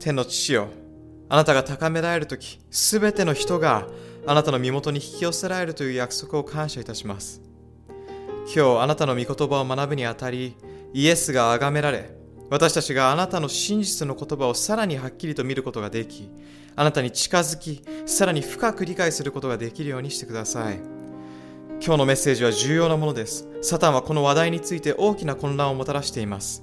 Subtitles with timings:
[0.00, 0.68] 天の父よ。
[1.28, 3.86] あなたが高められるときすべての人が
[4.26, 7.40] あなたの身元に引き寄せられるという約束を感謝いたします。
[8.52, 10.56] 今日あなたの御言葉を学ぶにあたり
[10.92, 12.10] イエスが崇められ
[12.50, 16.28] 私たちがあなたの真実の言葉をさらにはっきりと見ることができ
[16.74, 20.80] あなたに近づきさらに深く理解することができるようにしてください。
[21.82, 23.46] 今日のメッセージは重要なものです。
[23.62, 26.62] サタンはこの話題について大きな混乱をもたらしています。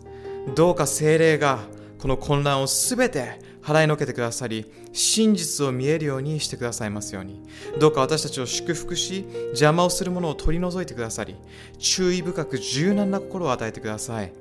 [0.56, 1.60] どうか精霊が
[2.00, 7.44] この混乱をすべて払いのけてくださり真実を見えるようにしてくださいますように。
[7.80, 11.36] どうか私たちを祝福し邪魔をするものを取り除いてくださり
[11.78, 14.34] 注意深く柔軟な心を与えてください。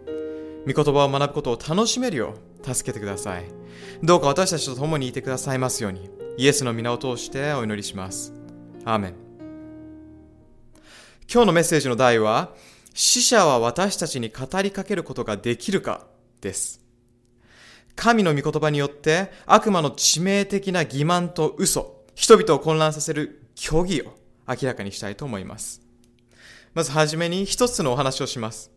[0.66, 3.44] 御言葉を学ぶことを楽しめるよう助けてください。
[4.02, 6.10] どうか私たちと共にいてくださいますように。
[6.38, 8.34] イエスの皆を通してお祈りします。
[8.84, 9.14] アーメン。
[11.32, 12.54] 今日のメッセージの題は
[12.94, 16.06] 死者は私たちに語りかけることができるか
[16.40, 16.85] です。
[17.96, 24.14] 神の御言葉によって悪魔の致命的な欺瞞と嘘、人々を混乱させる虚偽を
[24.46, 25.82] 明らかにしたいと思います。
[26.74, 28.70] まずはじめに一つのお話をします。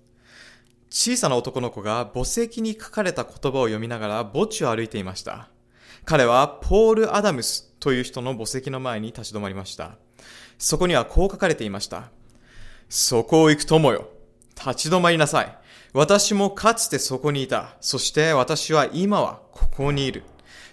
[0.90, 5.50] 小さな男の子が墓石に書かれた言葉を読みながら墓地を歩いていました。
[6.06, 9.98] 彼はポール・アダムスという人の墓石の前に立ち止まりました。
[10.58, 12.10] そこにはこう書かれていました。
[12.88, 14.10] そこを行く友よ。
[14.56, 15.58] 立ち止まりなさい。
[15.94, 17.76] 私もかつてそこにいた。
[17.82, 20.24] そして私は今はここにいる。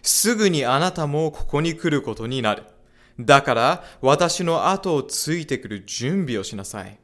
[0.02, 2.64] すぐにあなたもここに来ることになる。
[3.18, 6.98] だから私の後をついてくる準備をしなさい。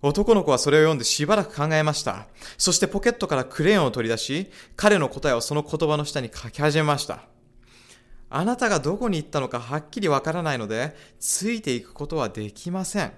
[0.00, 2.28] 男の子はそれを読んでしばらく考えました。
[2.56, 4.46] そしてポケットからクレヨンを取り出し、
[4.76, 7.22] 彼の答えをその言葉の下に書き始めました。
[8.30, 13.12] あなたがどこに行ったのかはっきりわからないので、ついていくことはできません。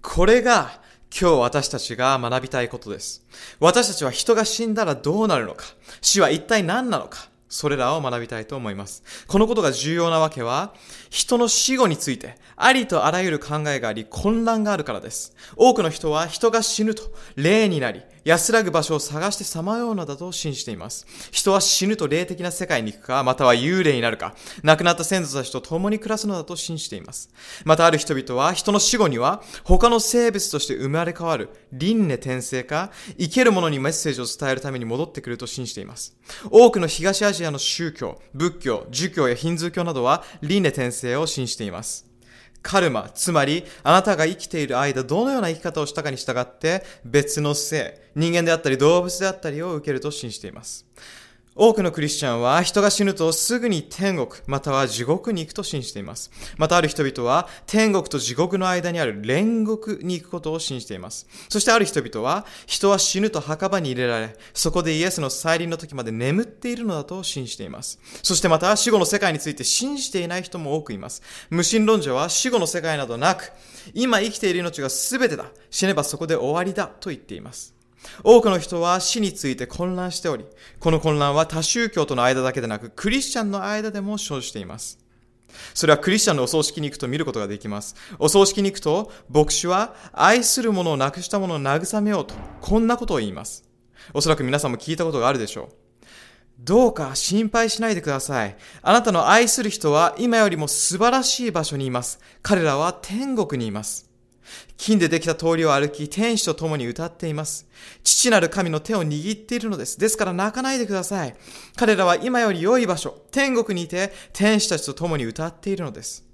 [0.00, 0.80] これが
[1.10, 3.24] 今日私たちが学びたいことです。
[3.60, 5.64] 私たちは人が死んだらどうなるのか、
[6.00, 9.02] 死は一体何なのか、それらを学びたいと思います。
[9.26, 10.74] このことが重要なわけは、
[11.08, 15.34] 人の死後について、ありとあらゆる考えがあり、混乱があるからです。
[15.56, 17.02] 多くの人は人が死ぬと、
[17.36, 21.06] 霊になり、安らぐ場所を探してさまようのだと信じています。
[21.30, 27.30] 人は死ぬと霊的な世界に行くか、または幽霊になるか、亡くなった先祖たちと共に暮らすのだと信じています。
[27.64, 36.16] またある人々は、人の死後には、他の生物として生まれ変わる、輪廻転生か、生ける者にメッセージを伝えるために戻ってくると信じています。
[36.50, 42.15] 多くの東アジアの宗教、仏教、儒教やヒンズー教などは、輪廻転生を信じています。
[42.66, 50.84] カルマ、つまり、あなたが生きている間、どのような生き方をしたかに従って、別の性、人間であったり動物であったりを受けると信じています。
[51.56, 56.30] 多くのクリスチャンは人が死ぬとすぐに天国または地獄に行くと信じています。
[56.58, 61.26] またある人々は天国と地獄の間にある煉獄に行くことを信じています。
[61.48, 67.98] そしてある人々は人は死ぬと墓場に入れられ、そこでイエスの再臨の時まで眠っているのだと信じています。
[68.22, 71.22] そしてまた死後の世界について信じていない人も多くいます。
[71.48, 73.50] 無神論者は死後の世界などなく、
[73.94, 75.46] 今生きている命が全てだ。
[75.70, 77.75] 死ねばそこで終わりだと言っています。
[78.22, 80.44] 多くの人は死について混乱しており、
[80.80, 84.98] この混乱は多宗教との間だけでなく、クリスチャンの間でも生じています。
[85.74, 87.94] それはクリスチャンのお葬式に行くと見ることができます。
[88.18, 93.64] お葬式に行くと、牧師は愛する者を亡くした者を慰めようと、こんなことを言います。
[94.14, 95.86] おそらく皆さんも聞いたことがあるでしょう。
[96.58, 98.56] どうか心配しないでください。
[98.82, 102.18] あなたの愛する人は今よりも素晴らしい場所にいます。
[102.42, 104.05] 彼らは天国にいます。
[104.76, 107.66] 金でできた通りを歩き、天使と共に歌っています。
[108.04, 109.98] 父なる神の手を握っているのです。
[109.98, 111.34] ですから泣かないでください。
[111.76, 116.24] 彼らは今より良い場所、天国にいて、天使たちと共に歌っているのです。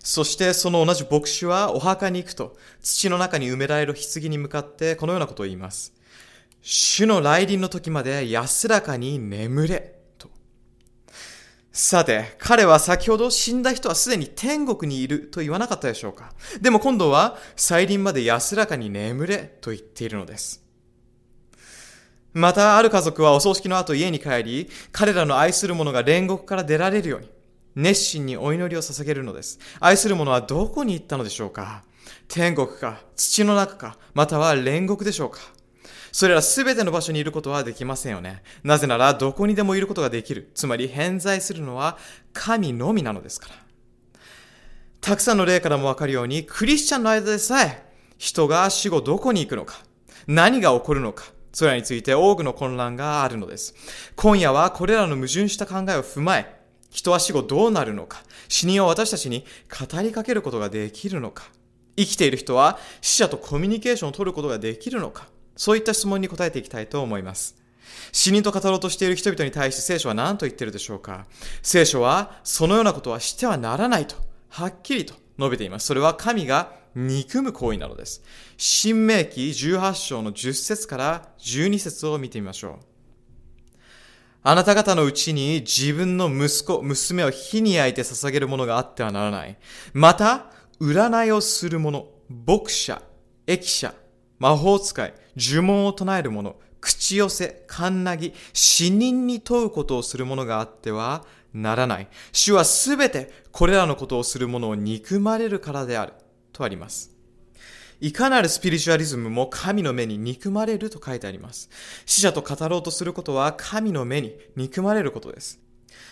[0.00, 5.92] そしてその同じ牧師はお墓に行くと、土の中に埋められる棺に向かってこのようなことを言います。
[6.62, 9.95] 主の来臨の時まで安らかに眠れ。
[11.78, 20.64] さて、彼は先ほど死んだ人はすでに天国にいると言わなかったでしょうかでも今度は再臨まで安らかに眠れと言っているのです。
[22.32, 27.30] またある家族はお葬式の後家に帰り、彼らの愛する者が煉獄から出られるように、
[27.74, 29.58] 熱心にお祈りを捧げるのです。
[29.78, 31.84] 愛する者はどこに行ったのでしょうか
[32.26, 35.40] 天国か、土の中か、または煉獄でしょうか
[36.16, 38.42] それらすべての場所にいることはできませんよね。
[38.64, 40.50] なぜなら、どこにでもいることができる。
[40.54, 41.98] つまり、偏在するのは
[42.32, 43.54] 神のみなのですから。
[45.02, 47.84] たくさんの例からもわかるように、クリスチャンの間でさえ、
[48.16, 49.84] 人が死後どこに行くのか、
[50.26, 53.74] 何が起こるのか、それらについて多くの混乱があるのです。
[54.16, 61.44] 今夜はこれらの矛盾した考えを踏まえ、人は死後どうなるのか、死人を私たちに語りかけることができるのか、
[61.94, 67.56] 生きている人は死者とコミュニケーションを取ることができるのか、そういった質問に答えていきたいと思います。
[68.12, 71.26] 死人と語ろうとしている人々に対して聖書は何と言っているでしょうか？
[71.62, 74.16] 聖書はそのようなことはしてはならないと、
[74.48, 75.86] はっきりと述べています。
[75.86, 78.22] それは神が憎む行為なのです。
[78.56, 82.74] 新明記18章の10節から12節を見てみましょう。
[84.42, 89.58] あなた方のうちに自分の息子、娘を火に焼いて捧げるものがあってはならない。
[89.92, 93.02] また、占いをする者、牧者、
[93.46, 93.92] 駅者、
[94.38, 102.08] 魔法使い、呪文を唱える者、口寄せ、カンナギ、死人に問うことをする者があってはならない。
[102.32, 106.12] 主はすべてこれらのことをする者を憎まれるからである。
[106.52, 107.12] とあります。
[108.00, 111.70] いかなるスピリチュアリズムも神の目に憎まれると書いてあります。
[112.04, 115.65] 死者と語ろうとすることは神の目に憎まれることです。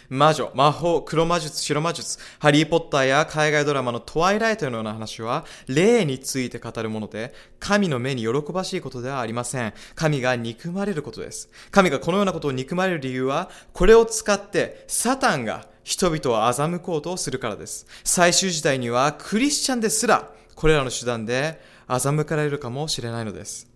[0.09, 9.73] 魔女、魔法、黒魔術、白魔術、ハリーポッターや海外ドラマのトワイライトのような話は、霊について語るもので、神の目に喜ばしいことではありません。
[9.95, 11.49] 神が憎まれることです。
[11.71, 17.87] 神がこのようなことを憎まれる理由は、これを使ってサタンが人々を欺こうとするからです。
[18.05, 23.74] 最終時代にはクリスチャンですら、これらの手段で欺かれるかもしれないのです。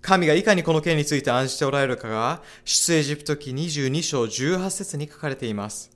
[0.00, 5.90] 神がいかにこの件について案じておられるかが、出エジプト記22章18節に書かれています。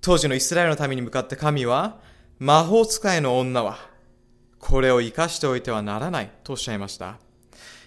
[0.00, 2.00] 当時のイスラエルのために向かって神は、
[2.38, 3.78] 魔法使いの女は、
[4.58, 7.18] これを生かしておいてはならないとおっしゃいました。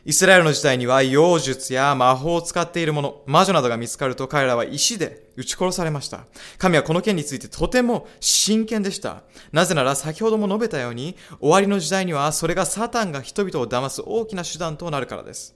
[0.08, 6.28] イスラエルの時代には妖術や魔法を使っている者、魔女などが見つかると彼らは石で撃ち殺されました。
[6.60, 9.24] 神はこの件についてとても真剣でした。
[9.52, 15.56] なぜなら先ほども述べたように、終わりの時代にはそれがサタンが人々を騙す大きな手段となるからです。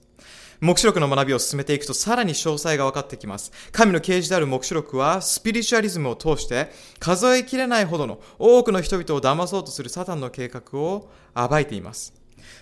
[0.58, 3.52] 目視録の学びを進めていくとさらに詳細が分かってきます。
[3.70, 12.19] 神の啓示である目視録はスピリチュアリズムを通して数えきれないほどの多くの人々を騙そうとするサタンの計画を暴いています。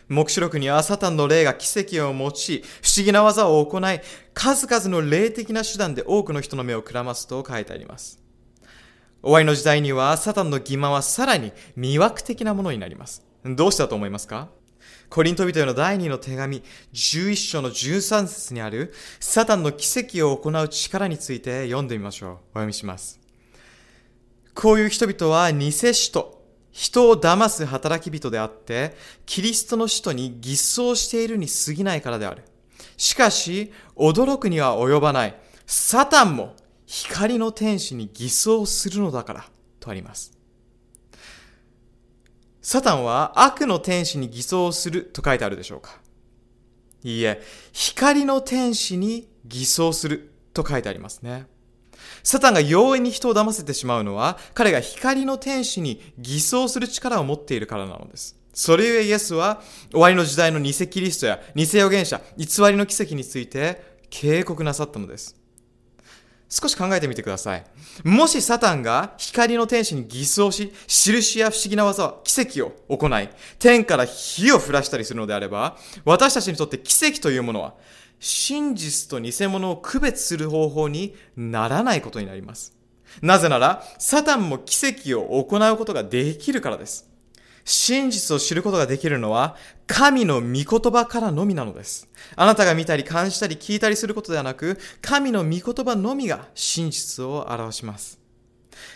[0.09, 4.01] 目視録にはサタンの霊が奇跡を持ち、不思議な技を行い、
[4.33, 8.19] 数々の霊的な手段で多くの人の目をくらますと書いてあります。
[9.23, 13.23] 終わりの時代には、サタンの欺瞞はさらに魅惑的なものになります。
[13.45, 14.49] どうしたと思いますか？
[15.11, 16.63] コリント人への第2の手紙、
[16.93, 22.31] 11章の13節にある、サタンの奇跡を行う力について読んでみましょう。
[22.31, 23.21] お読みします。
[24.55, 26.38] こういう人々は偽使徒、
[26.79, 28.95] 人を騙す働き人であって、
[29.27, 32.45] キリストの使徒に偽装しているに過ぎないからである。
[32.97, 35.35] しかし、驚くには及ばない。
[35.67, 36.55] サタンも
[36.87, 39.45] 光の天使に偽装するのだから、
[39.81, 40.39] とあります。
[42.63, 45.99] サタンは悪の天使に偽装すると書いてあるでしょうか
[47.03, 47.43] いいえ、
[47.73, 51.49] 光の天使に偽装すると書いてありますね。
[52.23, 58.37] サタンが容易に人を騙せてしまうのは、彼が光の天使に偽装する力を持っているからなのです。
[58.53, 65.39] それゆえイエスは、終わりの時代の偽キリストや偽預言者、偽りの奇跡について警告なさったのです。
[66.51, 67.65] 少し考えてみてください。
[68.05, 77.75] もしサタンが光の天使に偽装し、印や不思議な技、奇跡を行い、天から火を降らしたりするのであれば、私たちにとって奇跡というものは、
[78.21, 82.75] 真実と偽物を区別する方法にならないことになります。
[83.23, 87.09] なぜなら、サタンも奇跡を行うことができるからです。
[87.65, 89.57] 真実を知ることができるのは、
[89.87, 92.09] 神の御言葉からのみなのです。
[92.35, 98.19] あなたが見たり感じたり聞いたりすることではなく、神の御言葉のみが真実を表します。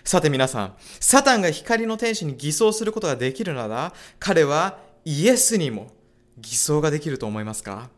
[0.04, 5.88] さて皆さん、サタンが光の天使に偽装することができるなら、彼はイエスにも
[6.38, 7.90] 偽装ができると思いますか？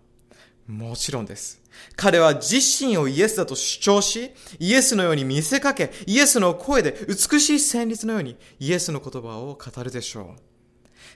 [0.66, 1.60] もちろんです。
[1.96, 10.54] 彼は自身をイエスだと主張し、イエスのように見せかけ、イエスの声で美しい旋律のようにイエスの言葉を語るでしょう。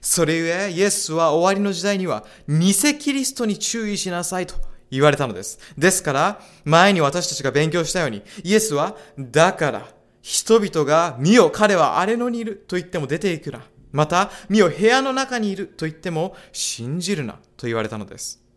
[0.00, 4.54] それゆえ、イエスは終わりの時代には、偽キリストに注意しなさいと
[4.90, 5.58] 言われたのです。
[5.76, 9.88] ですから、前に私たちが勉強したように、イエスは、だから、
[10.22, 13.62] 人々が、見よ、彼は荒れ野にいると言っても出ていくな。
[13.92, 18.47] また、見よ、部屋の中にいると言っても、信じるなと言われたのです。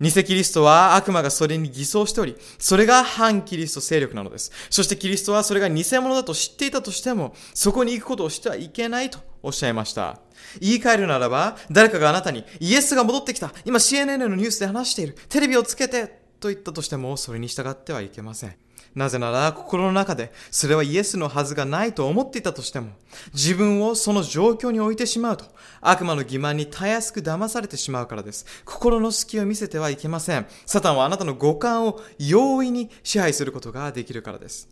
[0.00, 4.50] 偽キリストは悪魔がそれに偽装しており、それが反キリスト勢力なのです。
[4.70, 10.18] そしてキリストはそれが偽物だと知っていたとしても、そこに行くことをしてはいけないとおっしゃいました。
[10.58, 13.52] 言い換えるならば、誰かがあなたに、イエスが戻ってきた。
[13.64, 15.16] 今 CNN のニュースで話している。
[15.28, 16.20] テレビをつけて。
[16.40, 18.54] と言ったとしても、それに従ってはいけません。
[18.94, 22.88] なぜなら心の中でそれはイエスのはずがないと思っていたとしても
[23.32, 25.44] 自分をその状況に置いてしまうと
[25.80, 28.44] 悪魔の欺瞞にたやすく騙されてしまうからです。
[28.64, 30.46] 心の隙を見せてはいけません。
[30.66, 34.68] サタンはあなたの五感を容易に支配することができるからです。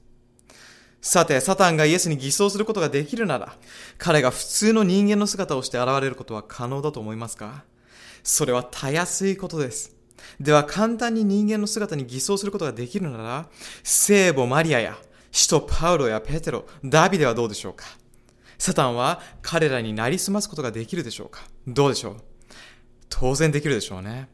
[1.01, 3.57] さて、サタンがイエスに偽装することができるなら、
[3.99, 7.63] 彼が普通の人間の姿をして現れることは可能だと思いますか？
[8.25, 9.98] それはたやすいことです。
[10.41, 13.49] では簡単に人間の姿に偽装することができるなら、
[13.83, 14.97] 聖母マリアや、
[15.31, 17.85] 使徒パウロやペテロ、ダビデはどうでしょうか？
[18.59, 21.43] サタンは彼らになりすますことができるでしょうか？
[21.67, 22.17] どうでしょう？
[23.09, 24.29] 当然できるでしょうね。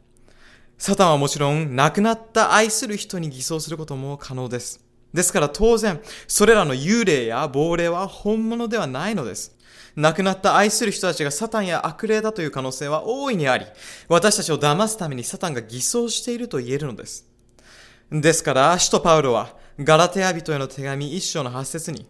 [0.77, 4.83] サタンはもちろん亡くなった愛する人に偽装することも可能です。
[5.13, 9.54] ですから当然、それらの幽霊や亡霊は本物ではないのです。
[9.95, 13.65] 亡くなった愛する人たちがサタンや悪霊だという可能性は大いにあり、
[14.07, 17.25] 私たちを騙すためにサタンが偽装していると言えるのです。
[18.11, 22.07] ですから、使徒パウロは、ガラテア人への手紙一章の八節に、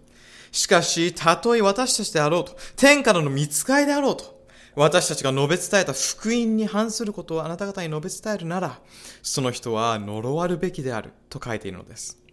[0.51, 4.35] しかし、たとえ私たちであろうと、天からの見つかいであろうと、
[4.75, 8.79] 私たちが述べ伝えた福音に反することをあなた方に述べ伝えるなら、
[9.23, 12.24] その人は呪わるべきであると書いているのです。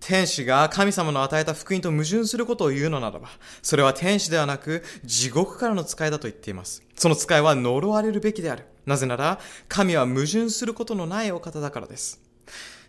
[0.00, 3.28] 天使が神様の与えた福音と矛盾することを言うのならば、
[3.62, 6.82] それは天使ではなく地獄からの使いだと言っています。
[6.96, 8.64] その使いは呪われるべきである。
[8.86, 9.38] なぜなら、
[9.68, 12.27] 神は矛盾することのないお方だからです。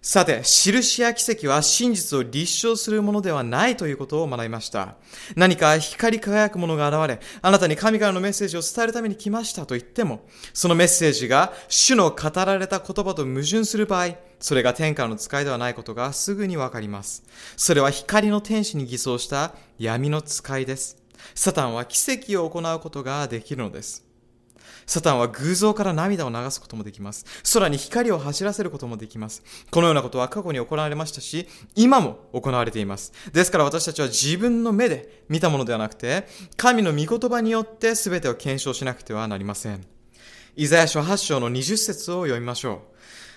[0.02, 4.96] さて、印や奇跡は真実を立証するものではないということを学びました。
[5.36, 17.24] 何か光り輝くものが現れ、あなたに神からのメッセージを伝えるために来ましたと言っても、そのメッセージが主の語られた言葉と矛盾する場合、それが天下の使いではないことがすぐにわかります。
[17.58, 20.98] それは光の天使に偽装した闇の使いです。
[21.36, 24.09] サタンは奇跡を行うことができるのです。
[24.90, 27.24] サタンは偶像から涙を流すこともできます。
[27.54, 29.44] 空に光を走らせることもできます。
[29.70, 33.14] このようなことは過去に行われましたし、今も行われています。
[33.32, 36.28] ですから私たちは自分の目で見たものではなくて、
[36.58, 39.86] 神の御言葉によって全てを検証しなくてはなりません。
[40.56, 42.82] イザヤ書8章の20節を読みましょ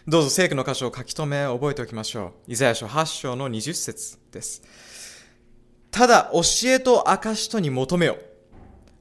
[0.06, 0.10] う。
[0.10, 2.52] どうぞ聖句の箇所を書き留め覚えておきましょう。
[2.52, 4.62] イザヤ書8章の20節です。
[5.90, 6.40] ただ教
[6.70, 8.16] えと証とに求めよ。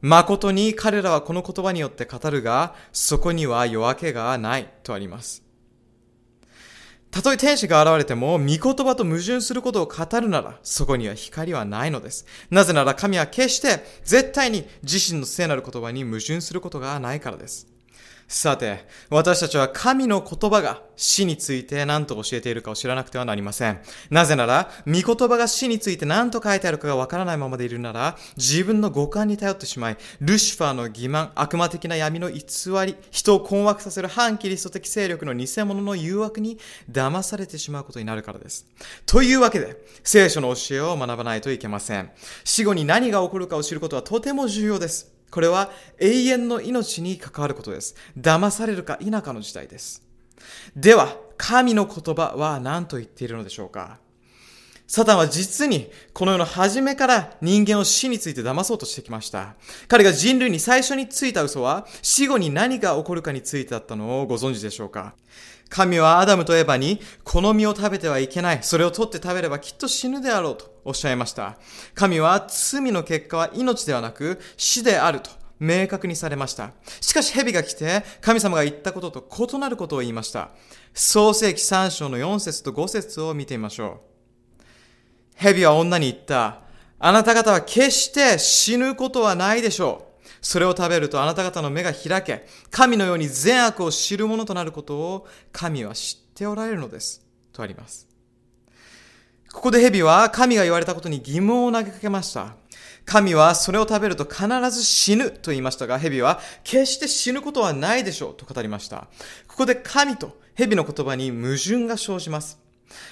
[0.01, 5.43] 誠に彼らはこの言葉によって語るが、そこには夜明けがないとあります。
[7.11, 12.25] たとえ天使が現れても、御言葉と矛盾することを語るなら、そこには光はないのです。
[12.49, 17.67] なぜなら神は決して絶対に自身の聖なる言葉に矛盾することがないからです。
[18.33, 23.81] さて、私たちは神の言葉が死について何と教えているかを知らなくてはなりません。
[24.09, 32.45] なぜなら、御言葉が死について何と書いてあるかがわからないままでいるなら、自分の五感に頼ってしまい、ルシファーの欺瞞、悪魔的な闇の偽
[32.85, 36.57] り、人を困惑させる反キリスト的勢力の偽物の誘惑に
[36.89, 38.65] 騙されてしまうことになるからです。
[39.05, 42.09] というわけで、聖書の教えを学ばないといけません。
[42.45, 45.10] 死後に何が起こるかを知ることはとても重要です。
[45.31, 47.95] これは永遠の命に関わることです。
[48.19, 50.03] 騙されるか否かの時代です。
[50.75, 53.97] では、神の言葉は何と言っているのでしょうか
[54.85, 59.55] サタンは実にこの世の初めから人間を死について騙そうとしてきました。
[59.87, 65.15] 彼が人類に最初についた嘘は死後に何が起こるかについてだったのをご存知でしょうか
[65.71, 68.59] 神はアダムとエバに、この実を食べてはいけない。
[68.61, 71.57] それを取って食べればきっと死ぬであろうとおっしゃいました。
[71.95, 76.71] 神は罪の結果は命ではなく死であると明確にされました。
[76.99, 80.49] しかし蛇が来て神様が言ったことと異なることを言いました。
[80.93, 84.01] 創世記3章の4節と5節を見てみましょ
[84.59, 84.63] う。
[85.35, 86.59] 蛇は女に言った。
[86.99, 90.10] あなた方は決して死ぬことはないでしょう。
[90.41, 97.25] それを食べるとあなた方の目が開け、神のように善悪を知るものとなることを神は知っておられるのです。
[97.53, 98.07] とあります。
[99.53, 102.55] ここで蛇は神が言われたことに疑問を投げかけました。
[103.05, 109.07] 神はそれを食べると必ず死ぬと言いましたが、蛇は決して死ぬことはないでしょうと語りました。
[109.47, 112.59] ここで神と蛇の言葉に矛盾が生じます。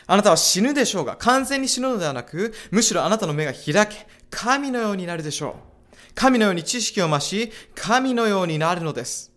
[0.08, 5.69] あなたは死ぬでしょうが、完全に死ぬのではなく、むしろあなたの目が開け、神のようになるでしょう。
[6.20, 9.32] 神のように知識を増し、神のようになるのです。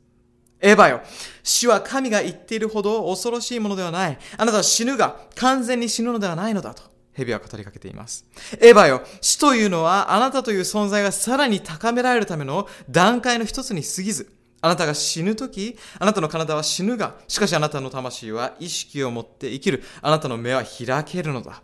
[0.60, 1.00] エヴァよ。
[1.44, 4.18] 死は神が言っているほど恐ろしいものではない。
[4.36, 6.82] あなたは死ぬが完全に死ぬのではないのだと。
[7.12, 8.26] 蛇は語りかけています。
[8.60, 9.02] エヴァよ。
[9.20, 19.84] 死というのはあなたという存在がさらに高められるための段階の一つに過ぎず、あなたが死ぬとき、あなたの体は死ぬが、しかしあなたの魂は意識を持って生きる。
[20.00, 21.62] あなたの目は開けるのだ。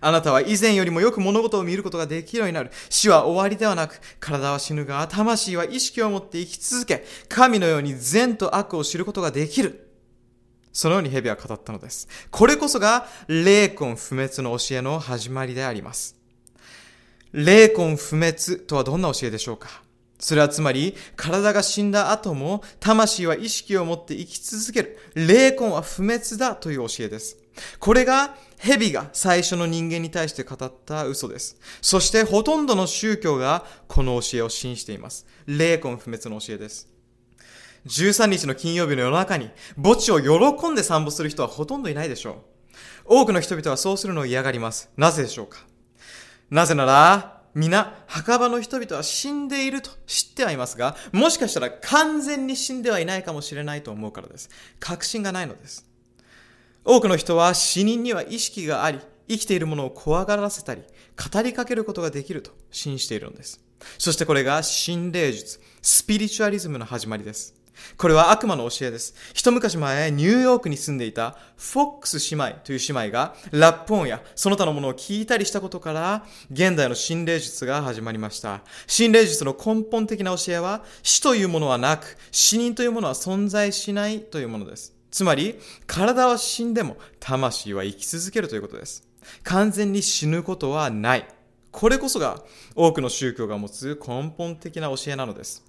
[0.00, 2.70] あなたは以前よりもよく物事を見ることができるようになる。
[2.90, 9.88] 死は終わりではなく、体は死ぬが、魂は意識を持って生き続け、神のように善と悪を知ることができる。
[10.72, 12.06] そのように蛇は語ったのです。
[12.30, 16.16] これこそが、霊魂不滅の教えの始まりであります。
[17.32, 19.82] 霊魂不滅とはどんな教えでしょうか？
[20.20, 24.98] それはつまり、体が死んだ後も、魂は意識を持って生き続ける。
[25.14, 27.37] 霊魂は不滅だという教えです。
[27.78, 31.58] これが蛇が最初の人間に対して語った嘘です。
[31.80, 35.26] そしてほとんどの宗教がこの教えを信じています。
[35.46, 36.88] 霊魂不滅の教えです。
[37.86, 39.50] 13日の金曜日の夜中に
[39.82, 42.36] 墓地を喜んで散歩する人はほとんどいないでしょう。
[43.04, 44.90] 多くの人々はそうするのを嫌がります。
[44.96, 45.60] なぜでしょうか？
[46.50, 54.50] なぜなら、皆、墓場の人々は死んでいると知ってはいますが、もしかしたら完全に死んではいないかもしれないと思うからです。
[54.78, 55.87] 確信がないのです。
[56.90, 60.80] 多くの人は死人には意識があり、生きているものを怖がらせたり、
[61.32, 63.60] 語りかけることができると信じているのです。
[63.98, 67.54] そしてこれが心霊術、スピリチュアリズムの始まりです。
[67.98, 69.14] これは悪魔の教えです。
[69.34, 78.62] 一昔前、ニューヨークに住んでいたフォックス姉妹という姉妹がラップ音やその他のものを聞いたりしたことから現代の心霊術が始まりました。
[78.86, 84.97] 心霊術の根本的な教えは死というものはなく死人というものは存在しないというものです。
[85.10, 89.06] つまり、体は死んでも魂は生き続けるということです。
[89.42, 91.26] 完全に死ぬことはない。
[91.70, 92.42] これこそが
[92.74, 95.64] 多くの宗教が持つ根本的な教えなのです。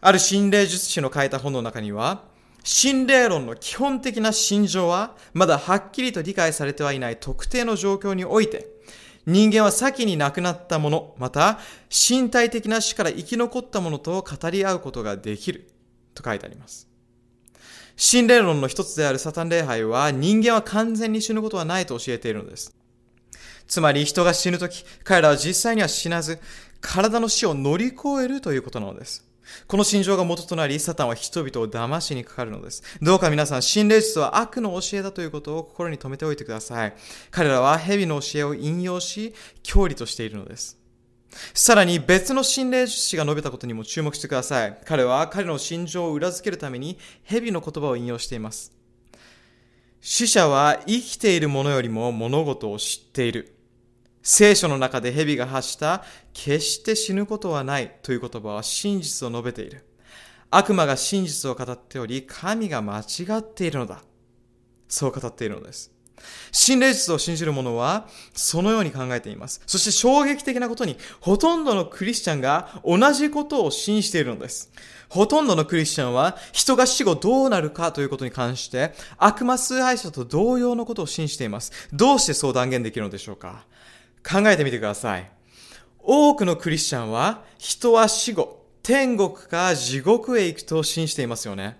[0.00, 2.24] ある心霊術師の書いた本の中には、
[2.62, 8.66] 心霊論の基本的な心情は、まだはっきりと理解されてはいない特定の状況において、
[9.26, 11.58] 人間は先に亡くなったもの、また
[11.90, 15.70] 身体的な死から生き残ったものと語り合うことができる
[16.14, 16.89] と書いてあります。
[18.02, 22.74] 心霊論の一つであるサタン礼拝は人間は完全に死ぬことはないと教えているのです。
[23.68, 26.38] つまり人が死ぬとき、彼らは実際には死なず、
[26.80, 29.28] 体の死を乗り越えるということなのです。
[29.66, 32.82] この心情が元となり、サタンは人々を騙しにかかるのです。
[33.02, 36.94] どうか皆さん、心霊術は悪の教えだということを心に留めておいてください。
[37.30, 40.79] 彼らは蛇の教えを引用し、教理としているのです。
[41.54, 44.78] さらに別の心霊術師が述べたことにも注目してください。
[44.84, 48.72] 彼は彼の心情を裏付けるために蛇の言葉を引用しています。
[50.00, 53.56] 死者は生きている者よりも物事を知っている。
[54.22, 59.86] 聖書の中で蛇が発した決して死ぬことはないという言葉は真実を述べている。
[60.50, 63.04] 悪魔が真実を語っており、神が間違
[63.38, 64.02] っているのだ。
[64.88, 65.92] そう語っているのです。
[66.52, 69.60] 心霊術を信じる者は、そのように考えています。
[69.66, 74.70] そして衝撃的なことに、ほとんどのクリスチャンが同じことを信じているのです。
[75.08, 81.72] ほとんどのクリスチャンは、人が死後どうなるかということに関して、悪魔崇拝者と同様のことを信じています。
[81.92, 83.64] どうしてそう断言できるのでしょうか？
[84.22, 85.30] 考えてみてください。
[85.98, 91.78] 多くのクリスチャンは人は死後、天国か地獄へ行くと信じていますよね。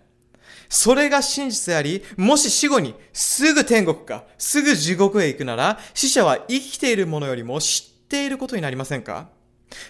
[0.70, 9.28] それが真実であり、もし死後にすぐ天国か、すぐ地獄へ行くなら、死者は生きているものよりも知っていることになりませんか？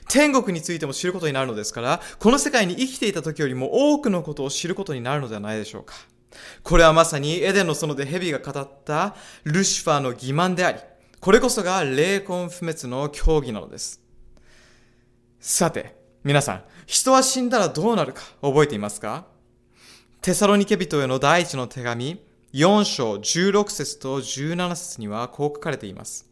[0.09, 5.95] 天国についても知ることになるのですから、この世界に生きていた時よりも多くのことを知ることになるのではないでしょうか？
[6.63, 9.15] これはまさにエデンの園で蛇が語った
[9.45, 10.79] ルシファーの欺瞞であり、
[11.21, 14.01] これこそが霊魂不滅の競技なのです。
[15.41, 19.27] さて、皆さん、人は死んだらどうなるか覚えていますか？
[20.23, 26.29] テサロニケ人への第一の手紙、4章16節と17節にはこう書かれています。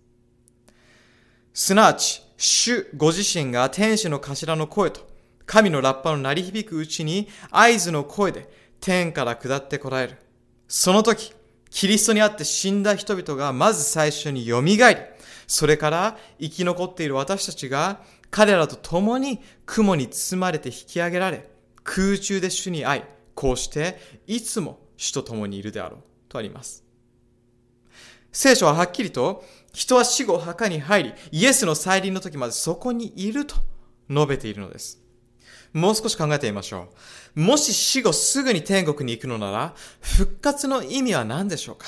[1.55, 5.09] すなわち、主ご自身が天使の頭の声と、
[5.47, 10.19] 神のラッパの鳴り響くうちに合図の声で天から下ってこられる。
[10.69, 11.33] その時、
[11.71, 14.77] キリストにあって死んだ人々がまず最初に蘇り、
[15.47, 21.49] それから生き残っている私たちが彼らと共に雲に包まれて引き上げられ、
[21.85, 23.03] 空中で主に会い、
[23.39, 23.97] こうして
[24.27, 26.83] いつも主と共にいるであろうとあります。
[28.33, 33.55] 聖書ははっきりと人は死後墓に入り、イエスの再臨の時までそこにいると
[34.11, 35.01] 述べているのです。
[35.73, 36.89] もう少し考えてみましょ
[37.37, 37.41] う。
[37.41, 41.87] もし死後すぐに天国に行くのなら、復活の意味は何でしょうか？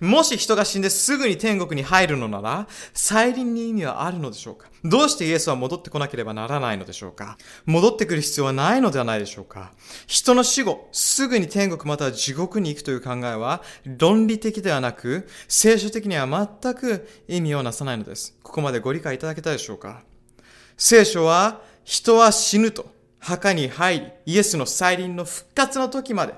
[0.00, 4.68] もし人が死んですぐに天国に入るのなら、再臨に意味はあるのでしょうか？
[4.82, 7.36] どうしてイエスは戻ってこなければならないのでしょうか？
[7.66, 9.72] 戻ってくる必要はないのではないでしょうか？
[10.06, 13.62] 人の死後、すぐに天国または地獄に行くという考えは、
[13.98, 18.38] 論理的ではなく、聖書的には全く意味をなさないのです。
[18.42, 20.02] ここまでご理解いただけたでしょうか？
[20.78, 22.86] 聖書は、人は死ぬと、
[23.18, 26.32] 墓に入り、イエスの再臨の復活の時まで、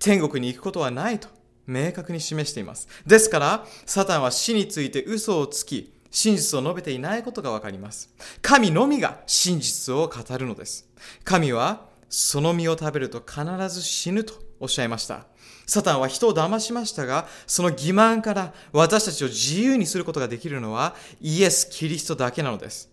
[0.00, 1.28] 天国に行くことはないと
[1.66, 2.88] 明確に示しています。
[3.06, 8.14] ですから、サタンは死について嘘をつき、真実を述べていないことがわかります。
[8.40, 10.88] 神のみが真実を語るのです。
[11.24, 15.26] 神は、その実を食べると必ず死ぬとおっしゃいました。
[15.66, 22.90] サタンは人を騙しましたが、その欺瞞から私たちを自由にすることができるのはイエス・キリストだけなのです。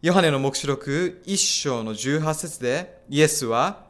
[0.00, 3.86] ヨハネの目視録一章の18節でイエスは、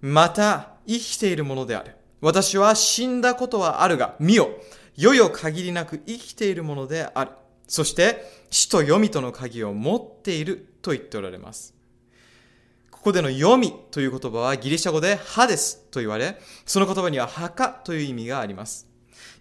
[0.00, 1.94] また生きているものである。
[2.20, 4.50] 私は死んだことはあるが、見よ、
[4.96, 7.30] 世よ限りなく生きているものである。
[7.66, 11.74] そして、死と読みとの鍵を持っていると言っておられます。
[12.90, 18.86] ここでの読みという言葉はギリシャ語でハデスと言われ、その言葉には墓という意味があります。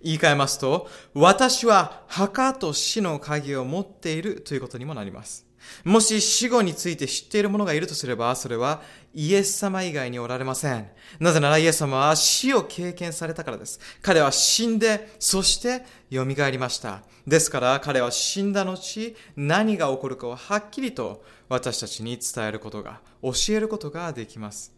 [0.01, 5.48] 言い換えますと、私は墓と死の鍵を持っているということにもなります。
[5.83, 8.81] もし死後について知っている者がいるとすれば、それは
[9.13, 10.89] イエス様以外におられません。
[11.19, 13.79] なぜならイエス様は死を経験されたからです。
[14.01, 17.03] 彼は死んで、そして蘇りました。
[17.27, 24.73] ですから彼は死んだ後、何が起こるかをはっきりと私たちに伝えることが、教えることができます。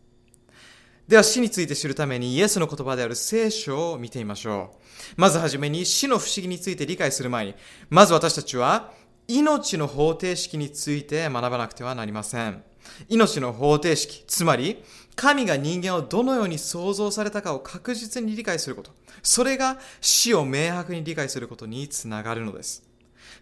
[1.07, 4.77] では死について知るためにイエスの言葉である聖書を見てみましょう。
[5.17, 7.55] まずはじめに死の不思議について理解する前に、
[7.89, 8.93] まず私たちは
[9.37, 12.63] 命の方程式について学ばなくてはなりません。
[13.09, 14.83] 命の方程式、つまり、
[15.15, 18.91] 神が人間をどのように創造されたかを確実に理解すること。
[19.23, 22.83] それが死を明白に理解することにつながるのです。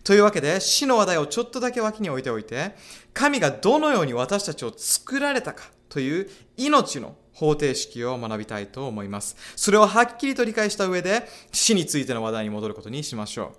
[0.03, 2.75] というわけで、死の話題をちょっとだけ脇に置いておいて、
[3.13, 9.35] 神がどのように私たちを作られたかという命の方程式を学びたいと思います。
[9.55, 13.55] それをはっきりと理解した上で、死についての話題に戻ることにしましょ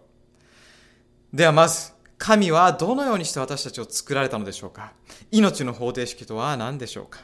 [1.33, 1.37] う。
[1.37, 4.93] ではまず、神はどのようにして私たちを作られたのでしょうか？
[5.31, 7.21] 命の方程式とは何でしょうか？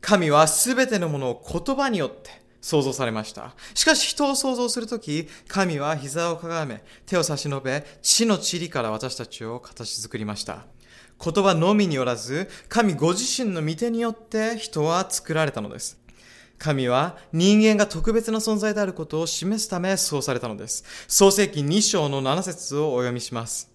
[0.00, 2.30] 神はすべてのものを言葉によって
[2.60, 3.56] 創造されました。
[3.74, 10.66] しかし人を創造するとき、神は膝をかがめ、手を差し伸べ、地の塵から私たちを形作りました。
[11.20, 15.98] 言葉のみによらず、神ご自身の御手によって人は作られたのです。
[16.56, 20.84] 神は人間が特別な存在であることを示すためそうされたのです。
[21.08, 23.67] 創世記2章の7節をお読みします。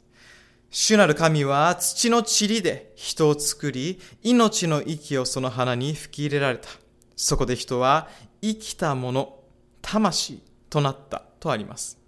[0.75, 6.67] 主なる神は土の塵で人を作り、命の息をその花に吹き入れられた。
[7.15, 8.09] そこで人は
[8.41, 9.37] 生きたもの、
[9.83, 11.99] 魂となったとあります。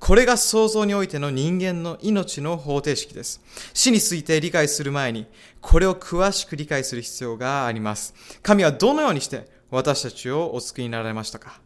[0.00, 3.40] これが創造においての人間の命の方程式です。
[3.74, 5.28] 死について理解する前に、
[5.60, 8.12] これを詳しく理解する必要があります。
[8.42, 11.60] 神はどのようにして私たちをお救いになられましたか？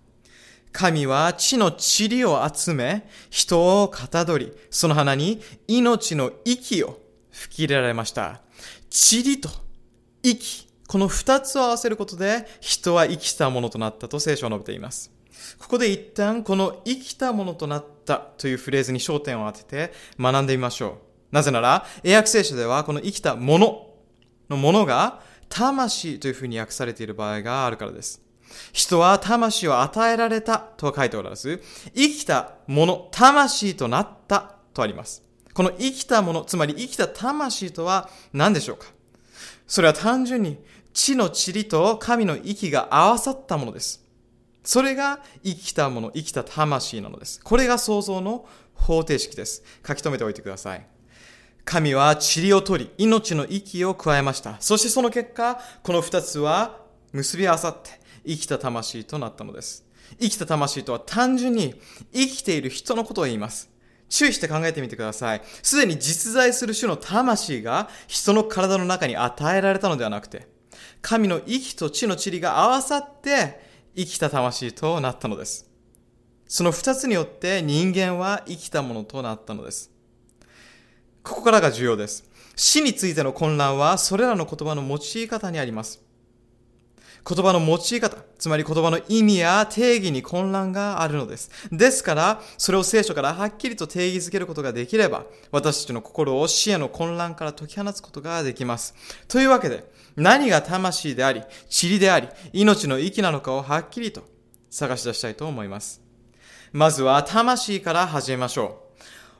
[0.75, 6.99] 神は地の塵を集め、人をかたどり、その花に命の息を
[7.31, 8.41] 吹き入れられました。
[8.91, 9.49] 塵と
[10.25, 15.13] 息、この二つを合わせることで人は生きたものとなったと聖書は述べています。
[15.61, 20.99] ここで一旦この生きたものとなったというフレーズに焦点を当てて学んでみましょ
[21.31, 21.35] う。
[21.35, 23.91] なぜなら、英訳聖書ではこの生きたもの
[24.49, 28.24] のものが魂というふうに訳されている場合があるからです。
[28.73, 31.62] 人は魂を与えられたとは書いておらず、
[31.95, 35.23] 生きたもの、魂となったとあります。
[35.53, 38.87] この生きたもの、つまり生きた魂とは何でしょうか？
[39.67, 40.59] それは単純に
[40.93, 44.05] 地の塵と神の息が合わさったものです。
[44.62, 47.40] それが生きたもの、生きた魂なのです。
[47.43, 49.62] これが創造の方程式です。
[49.87, 50.87] 書き留めておいてください。
[51.64, 54.57] 神は塵を取り、命の息を加えました。
[54.61, 56.81] そしてその結果、この二つは
[57.12, 59.85] 結び合わさって、生きた魂となったのです。
[60.21, 61.75] 生きた魂とは単純に
[62.13, 63.71] 生きている人のことを言います。
[64.09, 65.43] 注意して考えてみてください。
[65.63, 70.47] すでに実在する種の魂が人の体の中に与えられたのではなくて、
[71.03, 73.61] 神の息と地の塵が合わさって
[73.97, 75.71] 生きた魂となったのです。
[76.47, 79.91] その二つによって人間は生きたものとなったのです。
[81.23, 82.29] ここからが重要です。
[82.55, 86.04] 死についての混乱はそれらの言葉の用い方にあります。
[87.27, 91.51] 言葉の用い方、つまり言葉の意味や定義に混乱があるのです。
[91.73, 98.95] ですから、それを聖書からはっきりと定義づけることができれば、私たちの心を死への混乱から解き放つことができます。
[99.27, 101.43] というわけで、何が魂であり、
[101.83, 104.23] 塵であり、命の息なのかをはっきりと
[104.69, 106.03] 探し出したいと思います。
[106.73, 108.83] まずは魂から始めましょ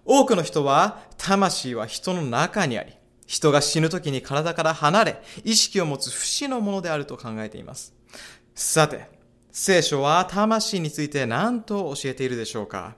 [0.07, 0.20] う。
[0.20, 2.94] 多くの人は、魂は人の中にあり、
[3.26, 7.94] 人が死ぬ時に体から離れ、意識を持つ不死のものであると考えています。
[8.54, 9.08] さて、
[9.50, 12.96] 聖書は魂について何と教えているでしょうか？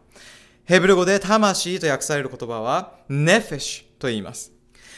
[0.65, 4.53] ヘブル語で魂と訳される言葉は、ネフェシュと言います。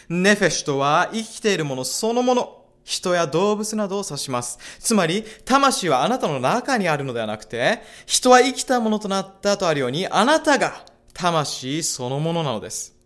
[0.09, 4.59] ネフェシュとは生きているものそのもの、人や動物などを指します。
[4.79, 12.97] つまり、魂はあなたの中にあるのではなくて、人は生きたものとなったとあるように、あなたが魂そのものなのです。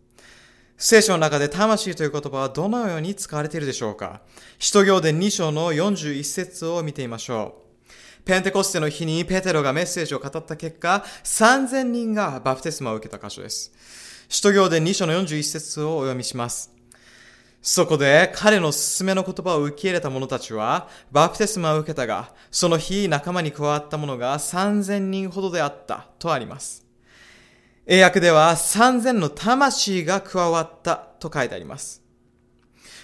[0.85, 4.21] 聖書の中で魂という言葉はどのように使われているでしょうか？
[4.59, 7.63] 使徒行伝2章の41節を見てみましょ
[8.19, 8.25] う。
[8.25, 13.73] ペンテコステの日にペテロがメッセージを語った結果、3000人がバプテスマを受けた箇所です。
[14.29, 16.73] 使徒行伝2章の41節をお読みします。
[17.63, 26.82] そこで彼の勧めの言葉を受け入れた者たちはバプテスマを受けたが、その日仲間に加わった者が3000人ほどであったとあります。
[27.85, 32.01] 英訳では3000の魂が加わったと書いてあります。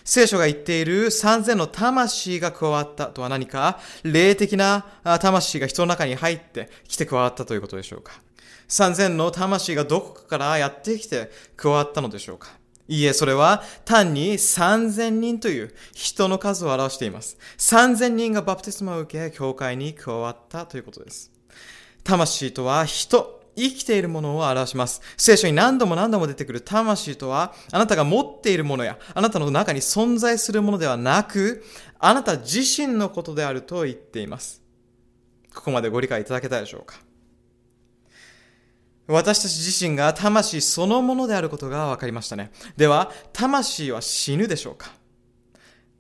[0.05, 4.87] 聖書が言っている3000の魂が加わったとは何か、霊的な
[5.21, 8.13] 魂が人の中に入ってきて加わったということでしょうか。
[8.69, 12.51] 3000の魂がどこからやってきて加わったのでしょうか。
[12.87, 17.37] いいえ、それは単に3000人という人の数を表しています。
[17.59, 21.33] 3000人がバプテスマを受け、教会に加わったということです。
[22.05, 25.01] 魂とは人、生きているものを表します。
[25.17, 31.65] 聖書に何度も何度も出てくる魂とは、あなたが持っているものや、あなたの中に存在するものではなく、
[31.99, 34.63] あなた自身のことであると言っています。
[35.55, 37.01] ここまでご理解いただけたでしょうか
[39.09, 42.53] 私たち自身が魂そのものであることが分かりましたね。
[42.77, 44.93] では、魂は死ぬでしょうか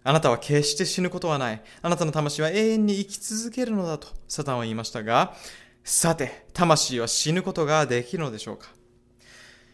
[0.04, 1.62] あなたは決して死ぬことはない。
[1.82, 5.34] あなたの魂は永遠に生き続けるのだと、サタンは言いましたが、
[5.84, 8.68] さて、魂は死ぬことができるのでしょうか？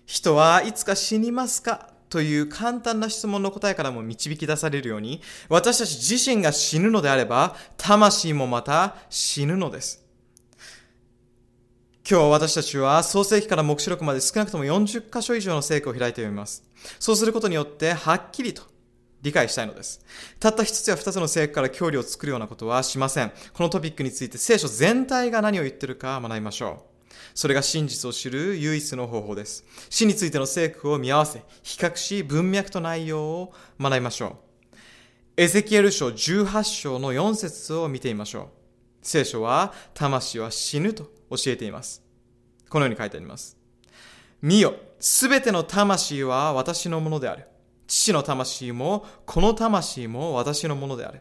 [0.07, 1.91] 人はいつか死にますか？
[2.09, 10.05] という簡単な質問の答えからも導き出されるように、私たち自身が死ぬのであれば、魂もまた死ぬのです。
[12.09, 16.63] 今日私たちは創世記から目視録まで少なくとも40箇所以上の聖句を開いて読みます。
[17.01, 18.63] そうすることによってはっきりと
[19.25, 20.05] 理解したいのです。
[20.39, 23.33] たった一つや二つの聖句から距離を作るようなことはしません。
[23.55, 27.09] このトピックについて聖書全体が何を言ってるか学びましょう。
[27.33, 29.65] それが真実を知る唯一の方法です。
[29.89, 34.77] 死についての聖句を見合わせ、比較し、文脈と内容を学びましょう。
[35.39, 38.49] エゼキエル書18章の4節を見てみましょう。
[39.01, 42.03] 聖書は、魂は死ぬと教えています。
[42.69, 43.57] このように書いてあります。
[44.43, 47.47] 見よ、すべての魂は私のものである。
[47.87, 51.21] 父の魂も、この魂も私のものである。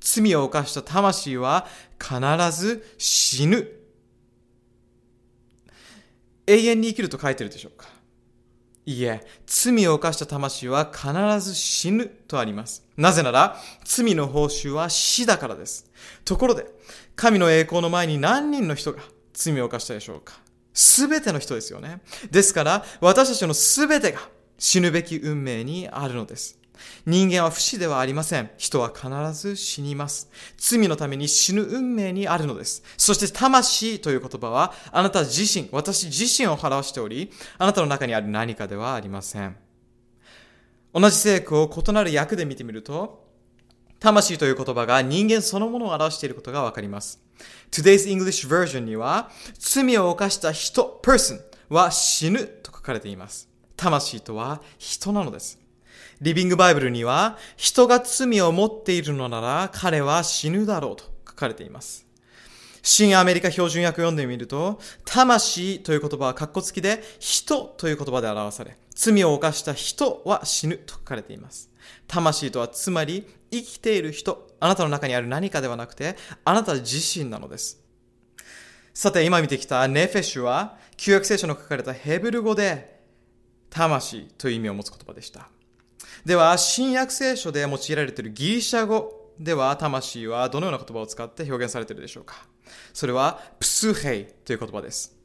[0.00, 1.66] 罪を犯した魂は
[1.98, 2.18] 必
[2.58, 3.68] ず死ぬ。
[6.46, 7.88] 永遠に生きると書いてるでしょうか
[8.86, 12.82] いいえ、罪を犯した魂は必ず死ぬとあります。
[12.96, 15.90] なぜなら、罪の報酬は死だからです。
[16.24, 16.64] ところで、
[17.14, 19.02] 神の栄光の前に何人の人が
[19.34, 20.40] 罪を犯したでしょうか
[20.72, 22.00] すべての人ですよね。
[22.30, 24.20] ですから、私たちのすべてが
[24.58, 26.58] 死ぬべき運命にあるのです。
[27.06, 28.50] 人間は不死ではありません。
[28.56, 30.30] 人は必ず死にます。
[30.56, 32.82] 罪のために死ぬ運命にあるのです。
[32.96, 39.56] そして魂という言葉はあなた自身、私自身を表しており、あなたの中にある何かではありません。
[40.92, 43.26] 同じ聖句を異なる訳で見てみると、
[44.00, 47.20] 魂という言葉が人間そのものを表していることがわかります。
[47.70, 53.47] Today's English Version には、罪を犯した人、person は死ぬと書かれています。
[53.78, 55.58] 魂とは人なのです。
[56.20, 62.06] リビングバイブルには、人が罪を持っているのなら彼は死ぬだろうと書かれています。
[62.82, 71.70] 新アメリカ標準訳を読んでみると、魂という言葉は括弧付きで、人という言葉で表され、罪を犯した人は死ぬと書かれています。
[72.08, 77.80] 魂とはつまり、生きている人、あなたの中にある何かではなくて、あなた自身なのです。
[78.92, 82.97] さて、今見てきたネフェシュは、旧約聖書の書かれたヘブル語で、
[83.70, 85.48] 魂という意味を持つ言葉でした。
[86.24, 92.46] では、新約聖書で用いられているギリシャ語では、魂はどのような言葉を使って表現されているでしょうか
[92.92, 95.16] それは、プスヘイという言葉です。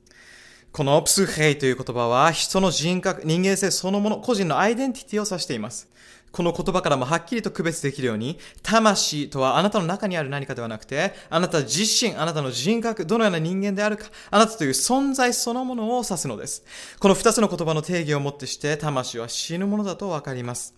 [0.72, 5.90] このプスヘイという言葉は、人の人格、人間性そのもの、個人のアイデンティティを指しています。
[6.34, 16.66] この言葉からもはっきりと区別できるように、魂とはあなたの中にある何かではなくて、あなた自身、あなたの人格、どのような人間であるか、あなたという存在そのものを指すのです。
[16.98, 20.74] この二つの言葉の定義をもってして、魂は死ぬものだとわかります。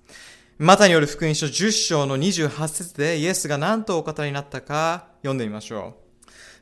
[0.58, 5.96] マタによる福音書10章の28節でイエスが何とお語りになったか読んでみましょ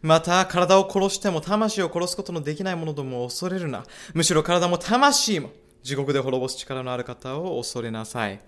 [0.04, 0.08] う。
[0.08, 3.86] また、体を殺しても魂を殺すことのできないものども恐れるな。
[4.14, 5.50] むしろ体も魂も
[5.84, 8.40] 地獄で滅ぼす力のある方を恐れなさい。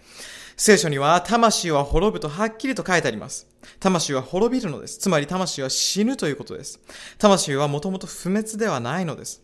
[0.58, 3.48] 聖書には、魂は滅ぶとはっきりと書いてあります。
[3.80, 4.98] 魂は滅びるのです。
[4.98, 6.80] つまり魂は死ぬということです。
[7.17, 9.43] 魂はもともと不滅ではないのです。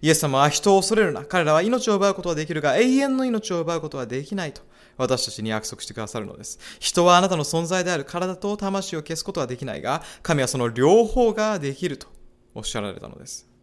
[0.00, 1.24] イエス様は人を恐れるな。
[1.24, 4.62] 彼らは命を奪うことはできるが、永遠の命を奪うことはできないと。
[4.96, 6.58] 私たちに約束してくださるのです。
[6.80, 12.06] 人はあなたの存在である体と魂を消すことはできないが、神はその両方ができると
[12.54, 13.55] おっしゃられたのです。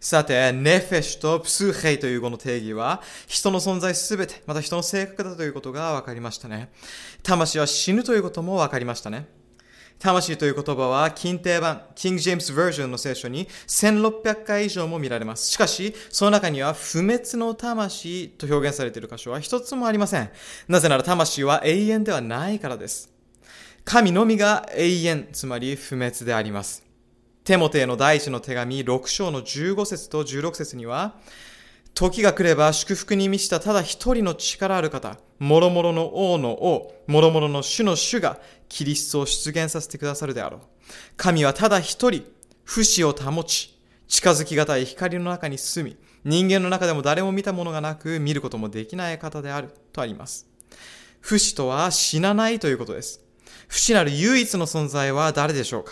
[0.00, 6.72] さて、ネフェシュとプスヘイという語の定義は、人の存在すべて、また人の性格だということが分かりましたね。
[7.22, 9.28] 魂は死ぬということも分かりましたね。
[9.98, 15.50] 魂という言葉は、近定版、キング・ジェームズ・バージョンの聖書に1600回以上も見られます。
[15.50, 20.30] しかし、その中には不滅の魂と表現されている箇所は一つもありません。
[20.66, 23.10] なぜなら魂は永遠ではないからです。
[23.84, 26.89] 神のみが永遠、つまり不滅であります。
[27.50, 31.16] テモテへの第一の手紙6章の15節と16節には、
[31.94, 40.60] 時が来れば祝福に満ちたただ一人の力ある方、諸々の王の王、諸々の主の主がキリストを出現させてくださるであろう。
[41.16, 42.22] 神はただ一人、
[42.62, 50.46] 不死を保ち、近づきがたい光の中に住み、人間の中でも誰も見たものがなく、見ることもできない方である、とあります。
[51.18, 53.20] 不死とは死なないということです。
[53.66, 55.90] 不死なる唯一の存在は誰でしょうか？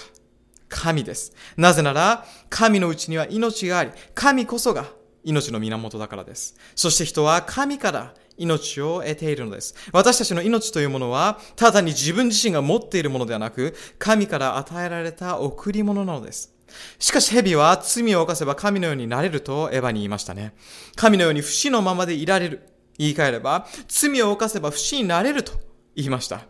[0.68, 1.32] 神です。
[1.56, 4.86] なぜなら、神のうちには命があり、神こそが
[5.24, 6.56] 命の源だからです。
[6.74, 9.74] そして人は神から命を得ているのです。
[9.92, 16.54] 私たちの命というものは、ただに自分自身が持っているものではなく、神から与えられた贈り物なのです。
[16.98, 20.54] しかし蛇は罪を犯せば神のようになれるとエヴァに言いましたね。
[20.96, 22.68] 神のように不死のままでいられる。
[22.98, 25.52] 言い換えれば、罪を犯せば不死になれると
[25.94, 26.42] 言いました。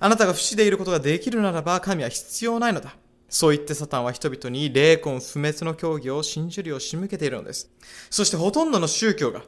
[0.00, 2.96] あなたが不死でいることができるならば神は必要ないのだ。
[3.34, 7.70] そう言ってサタンは人々に霊魂不滅の教義を信じるよう仕向けているのです。
[8.10, 9.42] そしてほとんどの宗教が、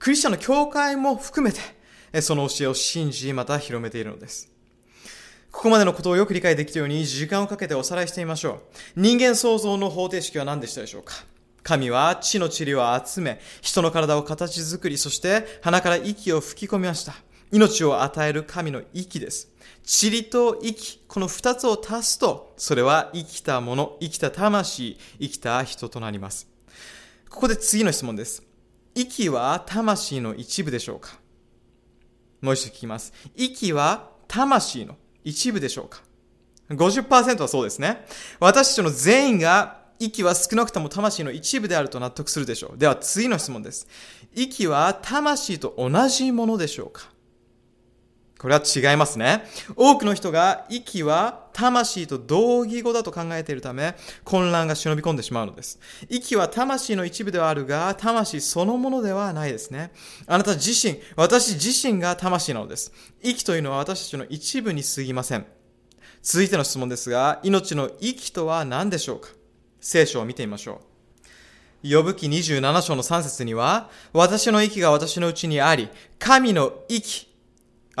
[0.00, 1.54] クリスチャンの教会も含め
[2.12, 4.50] て、その教えを信じ、また広めているのです。
[5.52, 8.60] ここまでのことをよく理解できたように、時間をかけておさらいしてみましょ
[8.96, 9.00] う。
[9.00, 11.14] 人間創造の方程式は何でしたでしょうか？
[11.62, 17.14] 神は地の塵を集め、人の体を形作り、そして鼻から息を吹き込みました。
[17.52, 19.48] 命を与える神の息です。
[19.90, 26.46] 塵と息、この二つを足すと、それは生きたもの、生きた魂、生きた人となります。
[27.30, 28.42] ここで次の質問です。
[28.94, 31.18] 息は魂の一部でしょうか？
[32.42, 33.14] もう一度聞きます。
[33.34, 36.02] 息は魂の一部でしょうか
[36.68, 38.04] ？50%はそうですね。
[38.40, 42.78] 私たちの全員が息は少なくとも魂の一部であると納得するでしょう。
[42.78, 43.88] では次の質問です。
[44.34, 47.08] 息は魂と同じものでしょうか？
[48.38, 49.44] これは違いますね。
[49.74, 55.80] 多くの人が息は魂と同義語だと考えているため、混乱が忍び込んでしまうのです。
[56.08, 59.92] 息は魂の一部ではあるが、魂そのものではないですね。
[60.28, 62.92] あなた自身、私自身が魂なのです。
[63.22, 65.44] 息というのは私たちの一部に過ぎません。
[66.22, 69.30] 続いての質問ですが、命の息とは何でしょうか？
[69.80, 70.80] 聖書を見てみましょ
[71.84, 71.88] う。
[71.88, 77.27] 呼ぶ記27章の3節には、私の息が私のうちにあり、神の息、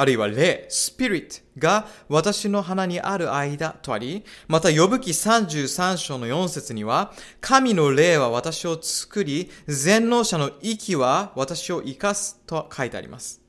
[0.00, 13.42] あるいは霊、スピリットが私の鼻にある間とあり、また、呼ぶ記33章の4節には、神の霊は私を作り、全能者の息は私を生かすと書いてあります。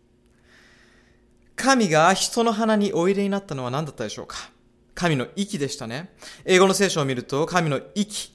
[1.55, 4.37] 神が人の鼻にお入れになったのは何だったでしょうか？
[4.95, 6.13] 神の息でしたね。
[6.45, 8.33] 英語の聖書を見ると、神の息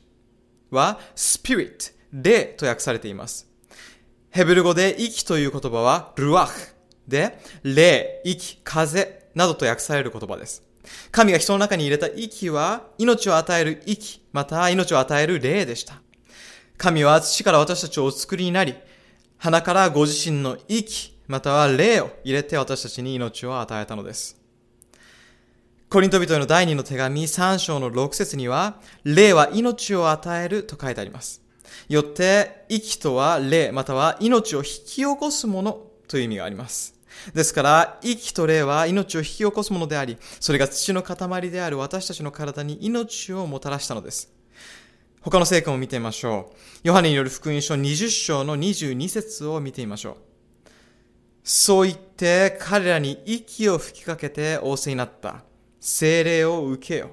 [0.71, 3.49] は、スピリット、霊と訳されています。
[4.31, 6.74] ヘブル語で息という言葉は、ルワフ
[7.09, 10.63] で、霊、息、風などと訳される言葉です。
[11.11, 16.01] 神が人の中に入れた息は、命を与える息、また命を与える霊でした。
[16.77, 18.75] 神は土から私たちをお作りになり、
[19.39, 24.41] 鼻からご自身の息、または霊を入れて私たちに命を与えたのです。
[25.89, 31.43] コリント人への第二の手紙3章の6節には、霊は命を与えると書いてあります。
[31.89, 36.95] よって、息とは霊、または命を引き起こすものという意味があります。
[37.35, 44.33] ですから、息と霊は命を引き起こすものであり、それが土の塊である私たちの体に命をもたらしたのです。
[45.23, 46.57] 他の聖句も見てみましょう。
[46.85, 50.17] ヨハネによる福音書20章の22節を見てみましょう。
[51.43, 55.43] そう言って彼らに息を吹きかけて仰せになった。
[55.81, 57.11] 精霊を受けよ。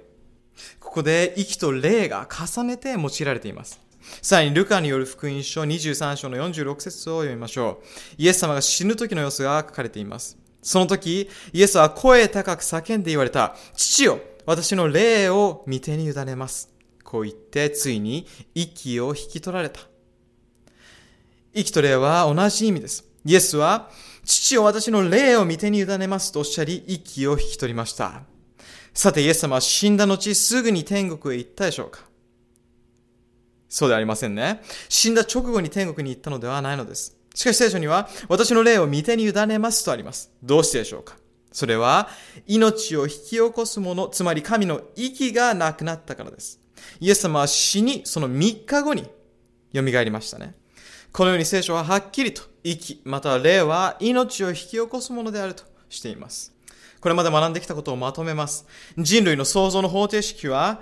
[0.80, 3.82] ここで息と霊が重ねて用いられています。
[4.22, 7.86] さらに、ルカによる福音書23章の46節を読みましょう。
[8.18, 10.38] イエス様が死ぬ時の様子が書かれています。
[10.62, 13.56] その時、イエスは声高く叫んで言われた。
[13.76, 16.70] 父よ、私の霊を見てに委ねます。
[17.04, 19.82] こう言って、ついに息を引き取られた。
[21.54, 23.06] 息と霊は同じ意味です。
[23.26, 23.90] イエスは、
[24.24, 28.22] 父を私の霊を見てに委ねますとおっしゃり、息を引き取りました。
[28.94, 32.11] さて、イエス様は死んだ後すぐに天国へ行ったでしょうか？
[33.72, 34.62] そうではありませんね。
[34.90, 37.18] 死んだ直後に天国に行ったのではないのです。
[37.34, 40.30] しかし聖書には、私の霊を見てに委ねますとあります。
[40.44, 41.16] どうしてでしょうか
[41.54, 42.10] それは、
[42.48, 46.60] 命を引き起こすもの、つまり神の息がなくなったからです。
[47.00, 49.10] イエス様は死に、その3日後に
[49.74, 50.54] 蘇りましたね。
[51.14, 56.54] このように聖書ははっきりと、息、または霊は命を引き起こすものであるとしています。
[57.00, 58.68] これまで学んできたことをまとめます。
[58.98, 60.82] 人類の創造の方程式は、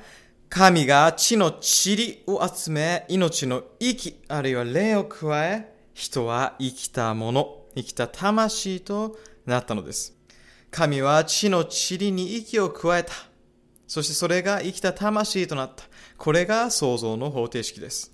[0.49, 10.17] 神が地の塵を集め、命の息、あるいは霊を加え、人は生きたもの、生きた魂となったのです。
[10.71, 13.13] 神は地の塵に息を加えた。
[13.87, 15.83] そしてそれが生きた魂となった。
[16.17, 18.11] これが創造の方程式です。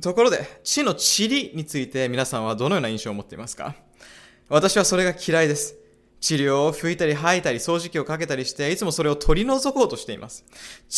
[0.00, 3.74] ところで、地の塵について皆さんはどのような印象を持っていますか？
[4.48, 5.74] 私はそれが嫌いです。
[6.20, 10.44] 塵を拭いたり吐いたり掃除機をかけたりして、いつもそれを取り除こうとしています。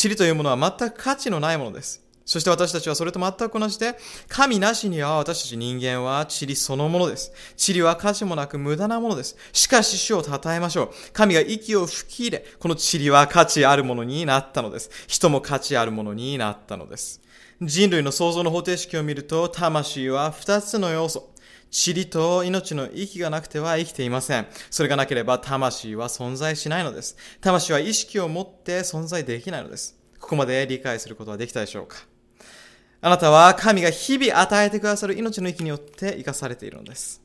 [0.02, 2.08] 塵というものは全く価値のないものです。
[2.28, 3.98] そして私たちはそれと全く同じで、
[4.28, 7.32] 神なしには私たち人間は塵そのものです。
[7.66, 9.34] 塵は価値もなく無駄なものです。
[9.54, 10.90] しかし主を称えましょう。
[11.14, 14.90] 神が息を吹き入れ、この塵は価値あるものになったのです。
[15.06, 17.22] 人も価値あるものになったのです。
[17.62, 21.30] 人類の創造の方程式を見ると、魂は二つの要素。
[21.70, 24.46] 塵と命の息がなくては生きていません。
[24.70, 27.16] それがなければ魂は存在しないのです。
[27.40, 29.98] 魂は意識を持って存在できないのです。
[30.20, 31.98] ここまで理解することはできたでしょうか
[33.00, 37.22] あなたは神が日々与えてくださる命の息によって生かされているのです。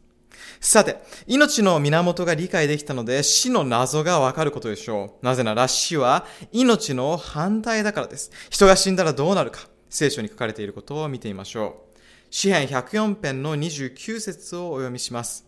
[0.59, 5.25] さて、命の源が理解できたので死の謎がわかることでしょう。
[5.25, 8.31] なぜなら死は命の反対だからです。
[8.49, 11.92] 人が死んだらどうなるか、聖書に書かれていることを見てみましょう。
[12.35, 15.45] 詩編104編の29節をお読みします。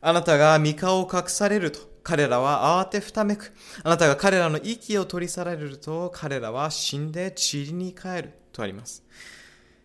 [0.00, 3.52] あなたが三顔を隠されると、彼らは慌てふためく。
[3.84, 9.04] あなたが彼らの息を取り去られると、彼らは死んで塵に帰るとあります。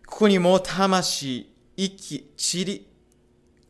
[0.06, 2.86] ここにも魂、息、塵、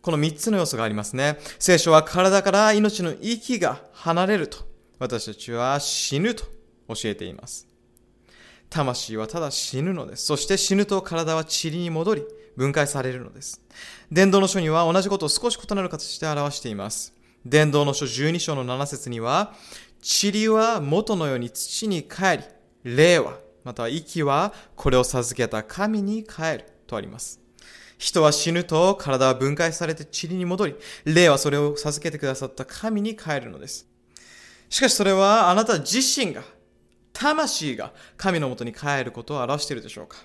[0.00, 1.38] この三つの要素がありますね。
[1.58, 4.58] 聖書は体から命の息が離れると、
[5.00, 6.44] 私たちは死ぬと
[6.86, 7.67] 教えています。
[8.70, 10.26] 魂はただ死ぬのです。
[10.26, 12.24] そして死ぬと体は塵に戻り、
[12.56, 13.62] 分解されるのです。
[14.10, 17.14] 伝道の書には同じことを少し異なる形で表しています。
[17.46, 19.54] 伝道の書12章の7節には、
[20.02, 22.38] 塵は元のように土に帰
[22.84, 27.40] り、霊は、または息はこれを授けた神に帰るとあります。
[27.98, 33.86] 人は死ぬと体は分解されて塵に戻り、霊はそれを授けてくださった神に帰るのです。
[34.68, 36.42] しかしそれはあなた自身が
[37.18, 40.18] 魂が神のもとに帰ることを表しているでしょうか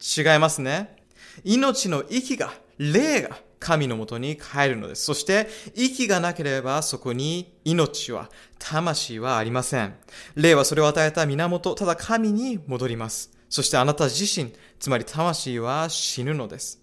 [0.00, 0.96] 違いますね。
[1.42, 5.04] 命の息が、霊が神のもとに帰るのです。
[5.04, 8.30] そして、息がなければそこに命は、
[8.60, 9.94] 魂はありません。
[10.36, 13.32] 霊はそれを与えた源、ただ神に戻ります。
[13.48, 16.80] そしてあなた自身、つまり魂は死ぬのです。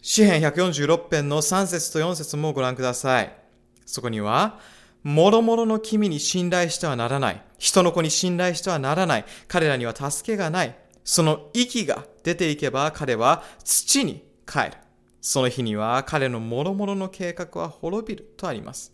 [0.00, 3.36] 詩編146編の3節と4節もご覧ください。
[3.84, 4.60] そこには、
[5.06, 7.40] もろもろの君に信頼してはならない。
[7.58, 9.24] 人の子に信頼してはならない。
[9.46, 10.76] 彼らには助けがない。
[11.04, 14.72] その息が出ていけば彼は土に帰る。
[15.20, 18.92] その日には彼のもろもろの計画は滅びるとあります。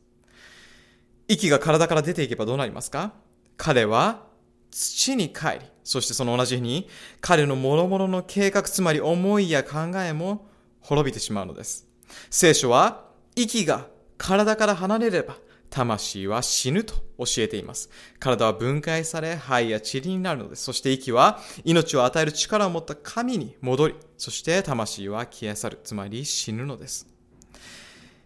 [1.28, 3.14] 息が体から出ていけばどうなりますか？
[3.56, 4.26] 彼は
[4.70, 6.90] 土に帰り、そしてその同じ日に
[7.22, 10.46] 彼のもろもろの計画、つまり思いや考えも
[10.80, 11.88] 滅びてしまうのです。
[12.28, 13.86] 聖書は息が
[14.18, 15.36] 体から離れれば
[15.72, 17.88] 魂は死ぬと教えています。
[18.18, 20.64] 体は分解され、肺や塵になるのです。
[20.64, 25.80] そして息は命を与える力を持った神に戻り、そして魂は消え去る。
[25.82, 27.06] つまり死ぬのです。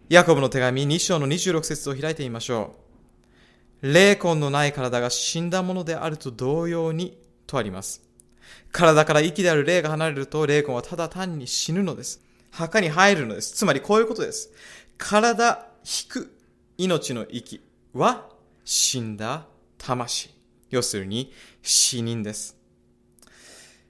[0.09, 2.75] ヤコブの手紙2章の26節を開いてみましょ
[3.81, 3.93] う。
[3.93, 8.03] 霊魂のない体が死んだものであると同様にとあります。
[8.71, 12.21] 体から息である霊が離れると霊魂はただ単に死ぬのです。
[12.51, 13.53] 墓に入るのです。
[13.53, 14.51] つまりこういうことです。
[14.97, 16.36] 体引く
[16.77, 17.61] 命の息
[17.93, 18.29] は
[18.63, 19.47] 死んだ
[19.77, 20.29] 魂。
[20.69, 22.55] 要するに死人です。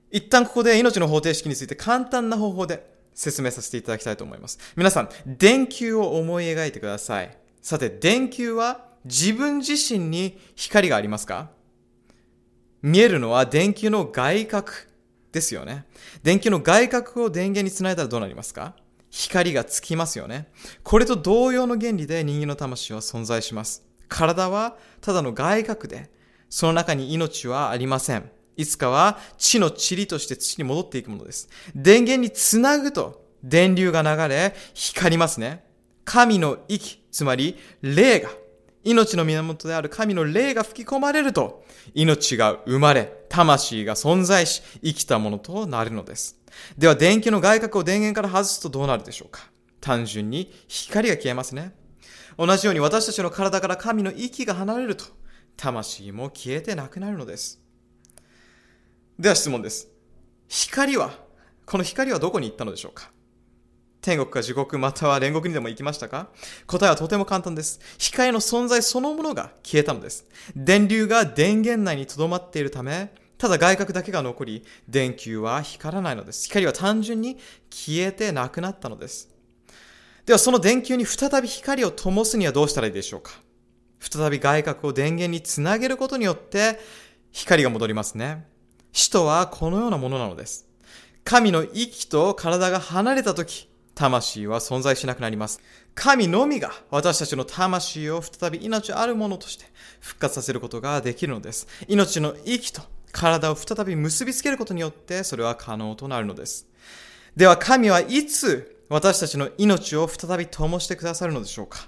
[0.09, 4.57] 一旦ここで命の方程式について簡単な方法で説明させていただきたいと思います。
[4.75, 7.37] 皆さん、電球を思い描いてください。
[7.61, 11.49] さて、電球は自分自身に光がありますか？
[12.81, 14.71] 見えるのは電球の外角
[15.31, 15.85] ですよね。
[16.23, 18.75] 電球の外角を電源につないだらどうなりますか？
[19.09, 20.51] 光がつきますよね。
[20.83, 23.83] これと同様の原理で人間の魂は存在します。
[24.07, 26.09] 体はただの外角で、
[26.49, 28.29] その中に命はありません。
[28.55, 31.49] いつかは地の塵として土に戻っていくものです。
[31.75, 35.63] 電源につなぐと電流が流れ光りますね。
[36.05, 38.29] 神の息、つまり霊が、
[38.83, 46.36] 命の源である神の霊が吹き込まれると、命が生まれ、魂が存在し、生きたものとなるのです。
[46.77, 49.49] では電球の外角を電源から外すとどうなるでしょうか？
[49.79, 51.73] 単純に光が消えますね。
[52.37, 55.05] 同じように私たちの体から神の息が離れると、
[55.55, 57.59] 魂も消えてなくなるのです。
[59.17, 59.87] では質問です。
[60.47, 61.11] 光は、
[61.65, 63.11] この光はどこに行ったのでしょうか？
[63.99, 66.29] 天国か地獄または煉獄にでも行きましたか？
[66.67, 67.79] 答えはとても簡単です。
[67.97, 70.27] 光の存在そのものが消えたのです。
[70.55, 76.45] 電流が電源内に留まっているため、ただ外角だけが残り、電球は光らないのです。
[76.47, 77.37] 光は単純に
[77.69, 79.29] 消えてなくなったのです。
[80.25, 83.31] ではその電球に再び光を灯すにはどうしたらいいでしょうか
[83.99, 86.79] 再び外角を電源につなげることによって
[87.31, 88.45] 光が戻りますね。
[88.91, 90.67] 使徒はこのようなものなのです。
[91.23, 95.61] 神の息と体が離れた時、魂は存在しなくなります。
[95.93, 99.65] 神のみが私たちの魂を再び命あるものとして
[99.99, 101.67] 復活させることができるのです。
[101.87, 102.81] 命の息と
[103.11, 106.67] 体を再び結びつけることによってそれは可能となるのです。
[107.35, 111.87] では神はいつ私たちの命を再び灯してくださるのでしょうか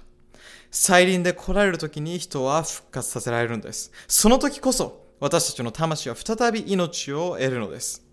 [0.70, 3.90] 再臨で来られる時に人は復活させられるんです。
[4.06, 8.04] その時こそ私たちの魂は再び命を得るのです。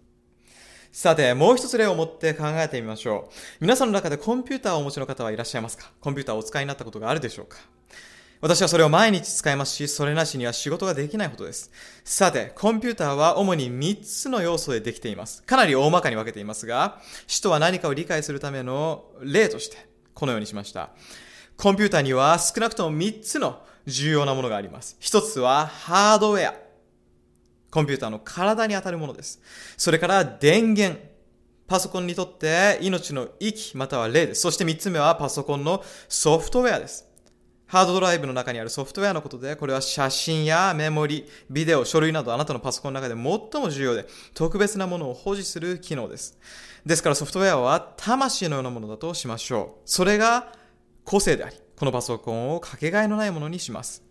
[0.92, 3.34] さて、もう一つ例を持って考えてみましょう。
[3.62, 5.92] 皆さんの中でコンピューターをお持ちの方はいらっしゃいますか？
[6.02, 7.58] コンピューターをお使いになったことがあるでしょうか？
[8.40, 11.72] 私はそれを毎日使いますし、それなしには仕事ができないことです。
[12.04, 15.42] さて、コンピューターは主に3つの要素でできています。
[15.44, 19.78] かなり大まかに分けていますが、使徒は何かを理解するための例として、
[20.14, 20.92] このようにしました。
[21.58, 24.98] コンピューターには少なくとも3つの重要なものがあります。
[25.02, 26.54] 1つはハードウェア。
[27.72, 29.42] コンピューターの体に当たるものです。
[29.78, 31.02] それから電源。
[31.68, 34.42] パソコンにとって命の息または霊です。
[34.42, 37.07] そして3つ目はパソコンのソフトウェアです。
[37.68, 46.38] ハードドライブの中にあるソフトウェアのことで、これは写真やメモリ、ビデオ、書類などあなたのパソコンの中で最も重要で、特別なものを保持する機能です。
[46.86, 49.82] ですからソフトウェアは魂のようなものだとしましょう。
[49.84, 50.54] それが
[51.04, 54.07] 個性であり、このパソコンをかけがえのないものにします。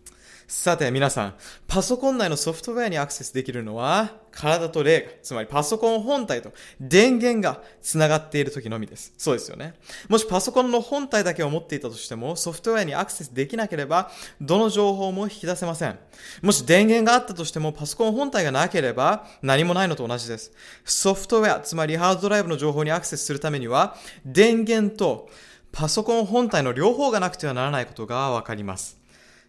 [0.48, 1.34] さて皆さん、
[1.66, 9.12] パソコン内のソフトウェアにアクセスできるのは、体と霊が、つまりパソコン本体と電源が繋がっている時のみです。
[9.18, 9.74] そうですよね。
[10.08, 15.98] もしパソコンの本体だけを持っていたとしても、ソフトウェアにアクセスできなければ、どの情報も引き出せません。
[16.42, 20.52] もし電源があったとしても、パソコン本体がなければ、何もないのと同じです。
[20.84, 25.28] ソフトウェア、つまりハードドライブの情報にアクセスするためには、電源と
[25.72, 28.95] パソコン本体の両方がなくてはならないことがわかります。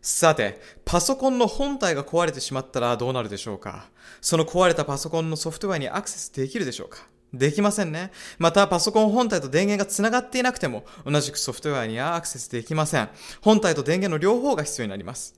[0.09, 3.89] さて、パソコンの本体が壊れてしまったらどうなるでしょうか？
[4.21, 6.99] その壊れたパソコンのソフトウェアにアクセスできるでしょうか？
[7.33, 8.11] できませんね。
[8.39, 13.09] また、パソコン本体と電源が繋がっていなくても、同じくソフトウェアにはアクセスできません。
[13.41, 15.35] 本体と電源の両方が必要になります。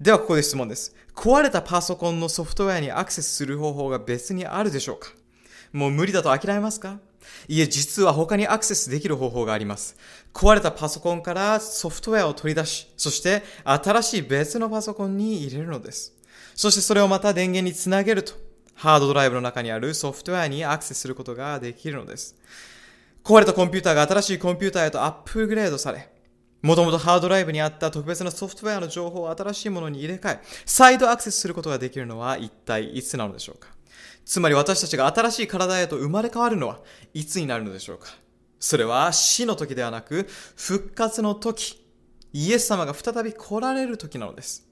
[0.00, 0.94] では、ここで質問です。
[1.14, 5.10] 壊れたパソコンのソフトウェアにアクセスする方法が別にあるでしょうか？
[5.72, 6.98] もう無理だと諦めますか？
[7.48, 9.96] いえ、実は他にアクセスできる方法があります。
[10.34, 16.14] 壊れたパソコンからソフトウェアを取り出し、そして新しい別のパソコンに入れるのです。
[16.54, 18.34] そしてそれをまた電源につなげると、
[18.74, 22.36] ハードドライブの中にあるソフトウェアにアクセスすることができるのです。
[23.24, 26.10] 壊れたコンピューターが新しいコンピューターへとアップグレードされ、
[26.62, 33.68] もともとハードドライブにあった特別なソフトウェアの情報を新しいものに入れ替え、再度アクセスすることができるのは一体いつなのでしょうか？
[34.24, 36.80] つまり私たちが新しい体へと生まれ変わるのは
[37.14, 38.08] いつになるのでしょうか？
[38.60, 41.82] それは死の時ではなく復活の時、
[42.32, 44.67] イエス様が再び来られる時なのです。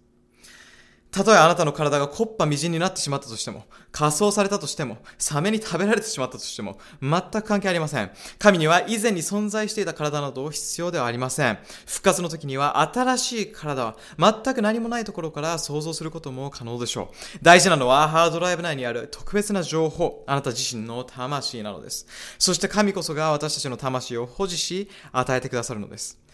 [1.17, 8.11] たとえあなたの体がコッパみじんになってしまったとしても、仮装されたとしても、サメに食べられてしまったとしても、全く関係ありません。
[8.39, 11.59] 神には以前に存在していた体など必要ではありません。
[11.87, 17.39] 復活の時には新しい体は全く何もないところから想像することも可能でしょう。
[17.41, 22.07] 大事なのはハードドライブ内にある特別な情報、あなた自身の魂なのです。
[22.39, 26.26] そして神こそが私たちの魂を保持し、与えてくださるのです。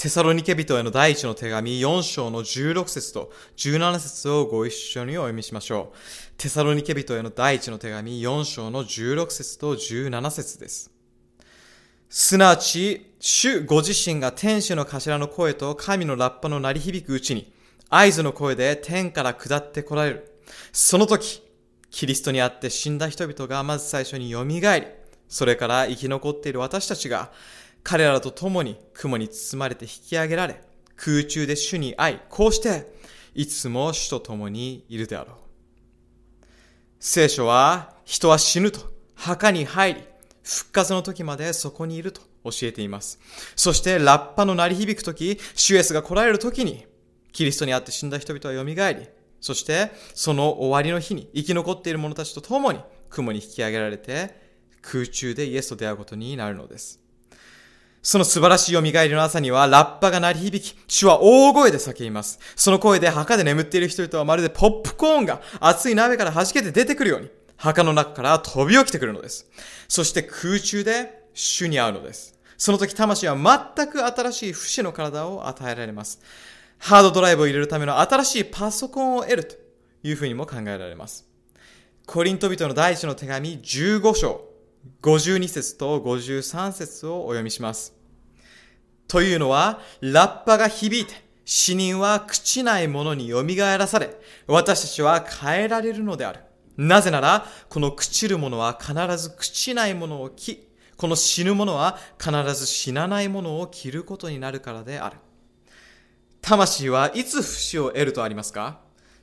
[0.00, 5.96] テサロニケ人への第一の手紙4章の16節と17節をご一緒にお読みしましょう。
[6.38, 10.90] テサロニケ人への第一の手紙4章の16節と17節です。
[12.08, 17.52] すなわち、主ご自身が天使の頭の声と神のラッパの鳴り響くうちに、
[17.90, 20.40] 合図の声で天から下って来られる。
[20.72, 21.42] その時、
[21.90, 24.60] キリストにあって死んだ人々がまず最初に蘇り、
[25.28, 27.30] それから生き残っている私たちが、
[27.82, 30.60] 彼らと共に雲に包まれて引き上げられ、
[30.96, 32.86] 空中で主に会い、こうして、
[33.34, 35.36] いつも主と共にいるであろう。
[36.98, 40.00] 聖書は、人は死ぬと、墓に入り、
[40.42, 43.18] 復活の時までそこにいると教えています。
[43.56, 46.86] そして、ラッパの鳴り響く時、主イエスが来られる時に、
[47.32, 49.08] キリストにあって死んだ人々は蘇り、
[49.40, 54.34] そして、その終わりの日に生き残っている者たちと共に雲に引き上げられて、
[54.82, 56.99] 空中でイエスと出会うことになるのです。
[58.02, 62.38] その素晴らしい蘇りの朝には、ラッパが鳴り響き、主は大声で叫びます。
[62.56, 69.46] その声で墓で眠っている人々はまるでポップコーンが熱い鍋から弾けて出てくるように、墓の中から飛び起きてくるのです。
[69.86, 72.38] そして空中で主に会うのです。
[72.56, 73.36] その時魂は
[73.76, 76.20] 全く新しい不死の体を与えられます。
[76.78, 79.56] ハードドライブを入れるための新しいパソコンを得ると
[80.02, 81.26] いうふうにも考えられます。
[82.06, 84.49] コリント人の第一の手紙15章
[85.02, 87.94] 52節と53節をお読みします。
[89.08, 94.16] というのは、ラッパが響いて、死人は朽ちないものに蘇らされ、
[94.46, 96.40] 私たちは変えられるのである。
[96.76, 105.16] なぜなら、この朽ちるものは必ず朽ちないものを着、この死ぬものは必ず死なないものを着ることになるからである。
[106.42, 108.80] 魂はいつ不死を得るとありますか？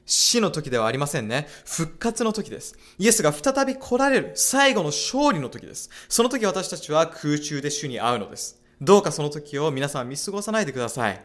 [0.07, 1.47] 死の時ではありませんね。
[1.65, 2.75] 復活の時です。
[2.97, 5.91] イエスが再び来られる最後の勝利の時です。
[6.09, 8.59] その時私たちは空中で主に会うのです。
[8.81, 11.21] どうかその時を皆さん見過ごさないでください。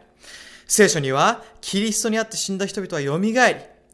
[0.67, 3.33] 聖書には、キリストにあって死んだ人々は蘇り、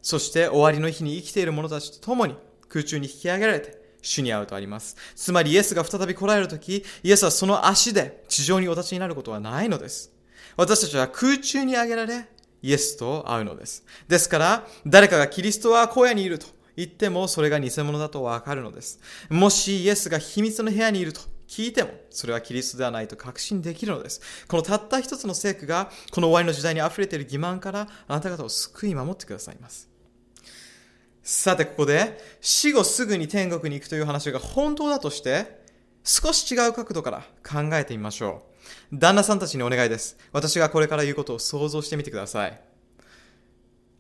[0.01, 2.35] そして終わりの日に生きている者たちと共に
[2.67, 4.95] 空中に引き上げられて、主に会うとあります。
[5.15, 10.11] つまりイエスが再び来られる時、イエスはその足で地上にお立ちになることはないのです。
[10.55, 12.27] 私たちは空中に上げられ、
[12.61, 13.83] イエスと会うのです。
[14.07, 18.99] ですから、誰かがキリストは荒野にいると言っても、それが偽物だとわかるのです。
[19.29, 24.21] もしイエスが秘密の部屋にいると聞いても、それはキリストではないと確信できるのです。
[24.47, 29.89] このたった一つの聖句が、この終わりの時代に溢れている欺瞞から、あなた方を救い守ってくださいます。
[31.23, 35.59] さて、ここで、死後すぐに天国に行くという話が本当だとして、
[36.03, 38.58] 少し違う角度から考えてみましょう。
[38.93, 40.17] 旦那さんたちにお願いです。
[40.31, 42.61] 私がこれから言うことを想像してみてください。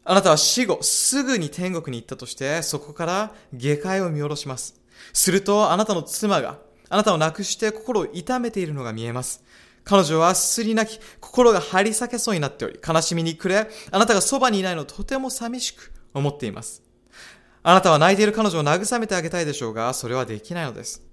[0.03, 4.81] あなたは死後すぐに天国に行ったとして、そこから下界を見下ろします。
[5.13, 6.57] すると、あなたの妻が
[6.89, 9.43] あなたを亡くして心を痛めているのが見えます。
[9.83, 16.83] 彼女はすり泣き、心が張り裂けそうになっており、悲しみに暮れ、あなたがそばにいないのをとても寂しく思っています。
[17.61, 21.08] あなたは泣いている彼女を慰めてあげたいでしょうが、それはできないのです。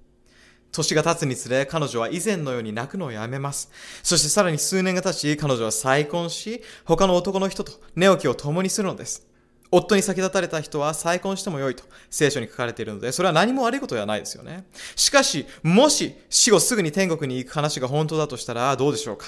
[0.76, 3.70] 年が経つにつれ、彼女は以前のように泣くのをやめます。
[4.02, 9.26] そしてさらに数年が経ち、彼女は再婚し、他の男の人と寝起きを共にするのです。
[9.70, 14.64] 夫に先立たれた人は再婚してもよいと聖書に書かれているので、それは何も悪いことではないですよね。
[14.94, 19.26] しかし、もし死後すぐに天国に行く話が本当だとしたらどうでしょうか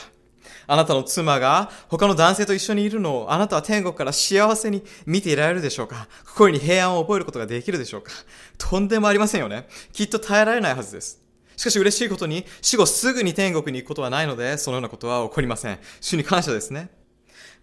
[0.70, 8.12] あなたの妻が他の男性と一緒にいるのをあなたは天国から幸せに見ていられるでしょうか心に平安を覚えることができるでしょうか
[8.58, 9.66] とんでもありませんよね。
[9.92, 11.27] きっと耐えられないはずです。
[11.58, 15.78] しかし嬉しいことに、死後すぐに天国に行くことはないので、そのようなことは起こりません。
[16.00, 16.88] 主に感謝ですね。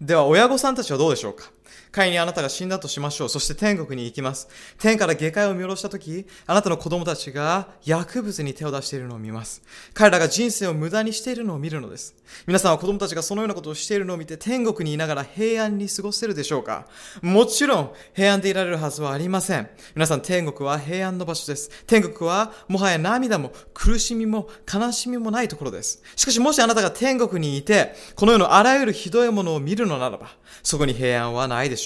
[0.02, 1.50] では、親御さんたちはどうでしょうか？
[1.96, 3.28] 仮にあなたが死んだとしましょう。
[3.30, 4.48] そして天国に行きます。
[4.78, 9.62] 天から下界を見下ろしたとき、あなたの子供たちが薬物に手を出しているのを見ます。
[9.94, 12.14] 彼らが人生を無駄にしているのを見るのです。
[12.46, 16.86] 皆さんは子供たちがそのようなことをしているのを見て天国にいながら平安に過ごせるでしょうか？
[17.22, 19.70] もちろん平安でいられるはずはありません。
[19.94, 21.70] 皆さん天国は平安の場所です。
[21.86, 26.02] 天国はもはや涙も苦しみも悲しみもないところです。
[26.14, 30.28] しかしもしあなたが天国にいて、この世のあらゆるひどいものを見るのならば、
[30.62, 31.85] そこに平安はないでし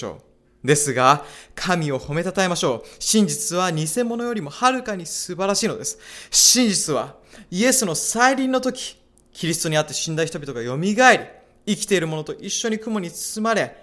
[0.63, 1.25] ですが、
[1.55, 2.87] 神を褒めたたえましょう。
[2.99, 5.97] 真実は偽物よりもはるかに素晴らしいのです。
[6.29, 7.15] 真実は、
[7.49, 9.01] イエスの再臨の時、
[9.33, 10.95] キリストにあって死んだ人々が蘇り、
[11.65, 13.75] 生きている者と一緒に雲に包まれ、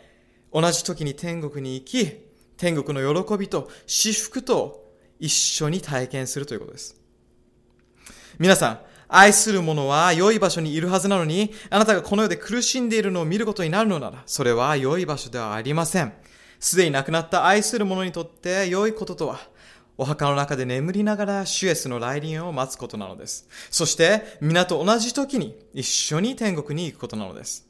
[0.52, 4.88] 同じ時に天国に行き、天国の喜びと至福と
[5.18, 6.96] 一緒に体験するということです。
[8.38, 16.12] 皆さん、愛する者は良い場所にいるはずなのに、あなたがこの世で苦しんでいるのを見ることになるのなら、それは良い場所ではありません。
[16.61, 19.40] すでに亡くなった愛する者にとって良いこととは、
[19.96, 23.48] お墓の中で眠りながらシュエスの来臨を待つことなのです。
[23.70, 27.67] そして、皆と同じ時に一緒に天国に行くことなのです。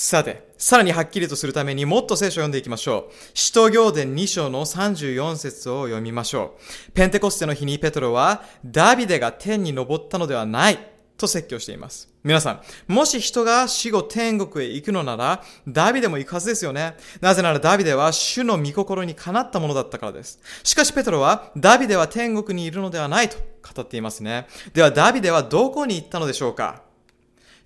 [0.00, 3.12] さて、さらにはっきりとするためにもっと聖書を読んでいきましょう。
[3.34, 6.56] 使徒行伝2章の34節を読みましょ
[6.88, 6.92] う。
[6.92, 10.78] ペンテコステの日にペトロは、ダビデが天に昇ったのではない
[11.16, 12.08] と説教しています。
[12.22, 16.94] 皆さん、もし人が死後天国へ行くのなら、ダビデも行くはずですよね。
[17.20, 20.38] なぜならダビデは主の御心にかなったものだったからです。
[20.62, 23.36] しかしペトロは、ダビデは天国にいるのではないと
[23.74, 24.46] 語っていますね。
[24.74, 26.86] ではダビデはどこに行ったのでしょうか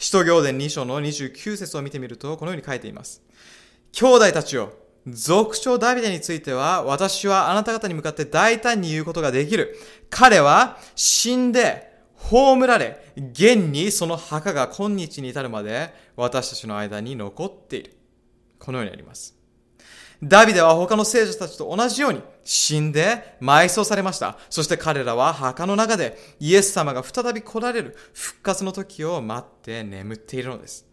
[0.02, 3.22] 使徒行伝2章の29節を見てみると、このように書いています。
[3.92, 4.72] 兄弟たちよ、
[5.06, 9.78] 族長ダビデについては、私はあなた方に向かって大胆に言うことができる。
[10.10, 17.96] 彼は死んで、葬られ、現にその墓が今日に至るまで私たちの間に残っている。
[18.58, 19.41] このようにあります。
[20.22, 24.38] ダビデは他の聖女たちと同じように死んで埋葬されました。
[24.50, 30.86] そして彼らは墓の中でイエス様が再び来られる復活の時を待って眠っているのです。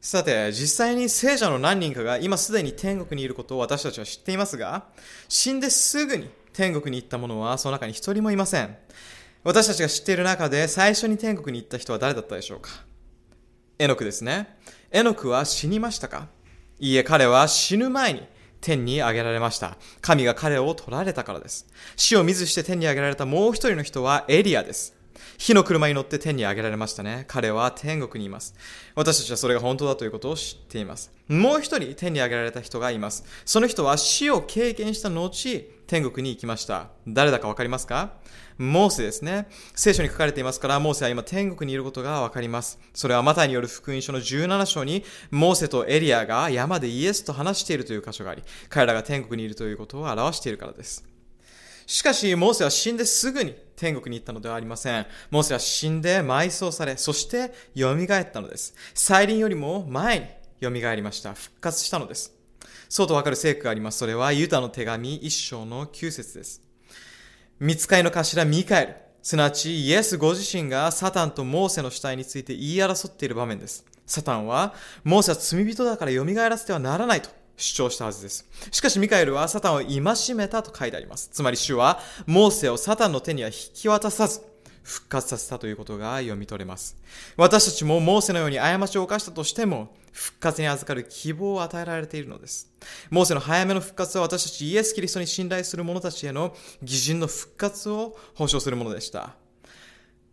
[0.00, 4.86] さて、実際に聖者の何人かが今すでに天国にいることを私たちは知っていますが、
[5.28, 8.76] 死んですぐに天国に行った者はその中に一人もいません。
[9.42, 12.70] 私たちが知っている中で最初に天国に行った人は誰だったでしょうか？
[13.80, 14.56] エノクですね。
[14.92, 16.28] エノクは死にましたか？
[16.80, 18.22] いいえ、彼は死ぬ前に
[18.60, 19.76] 天に上げられました。
[20.00, 21.66] 神が彼を取られたからです。
[21.96, 24.94] 死を見ずして天に上げられたもう一人の人はエリアです。
[25.36, 27.24] 火の車に乗って天に上げられましたね。
[27.28, 28.54] 彼は天国にいます。
[28.94, 31.12] 私たちはそれが本当だということを知っています。
[31.28, 33.24] もう一人天に上げられた人がいます。
[33.44, 36.90] その人は死を経験した後、天国に行きました。
[37.06, 38.14] 誰だかわかりますか？
[38.58, 39.48] モーセですね。
[39.74, 42.80] 聖書に書かれていますから、モーセは今天国にいることがわかります。
[42.92, 51.06] それはマタイによる福音書の17章に、モーセとエリアが山でイエスと話しているという箇所があり、彼らが天国にいるということを表しているからです。
[51.86, 55.06] しかし、モーセは死んですぐに天国に行ったのではありません。
[55.30, 58.74] モーセは死んで埋葬され、そして蘇ったのです。
[58.92, 60.26] 再臨よりも前に
[60.60, 61.32] 蘇りました。
[61.32, 62.34] 復活したのです。
[62.88, 63.98] そうとわかる聖句があります。
[63.98, 66.67] それはユダの手紙一章の9節です。
[67.60, 73.84] 見つかりの頭ミカエル、すなわちイエスご自身がサタンとモーセの死体について言い争っている場面です。
[74.06, 78.46] サタンは、モーセは罪人だから蘇らせてはならないと主張したはずです。
[78.70, 81.30] しかしミカエルはサタンを戒めたと書いてあります。
[81.32, 84.40] つまり主はモーセをサタンの手には引き渡さず、
[84.84, 86.96] 復活させたということが読み取れます。
[87.36, 92.70] 私たちもモーセのように過ちを犯したとしても、復活に預かる希望を与えられているのです。
[93.10, 99.34] モーセの早めの復活は私たちイエス・キリストに信頼する者たちへの義人の復活を保証するものでした。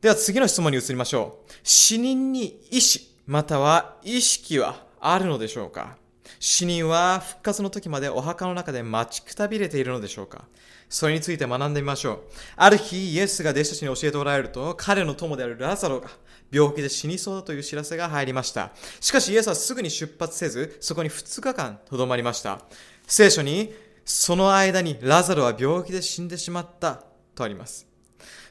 [0.02, 1.52] では次の質問に移りましょう。
[1.64, 5.98] 死人に意志、または意識はあるのでしょうか？
[6.40, 10.46] 死人は復活の時までお墓の中で待ちくたびれているのでしょうか？
[10.90, 12.20] それについて学んでみましょう。
[12.56, 16.10] ある日、イエスが弟子たちに教えておられると、彼の友であるラザロが
[16.52, 18.72] 病気で死にそうだという知らせが入りました。
[19.02, 22.62] しかしイエスはすぐに出発せず、そこに2日間とどまりました。
[23.08, 23.74] 聖書に、
[24.06, 27.88] その間にラザロは病気で死んでしまったとあります。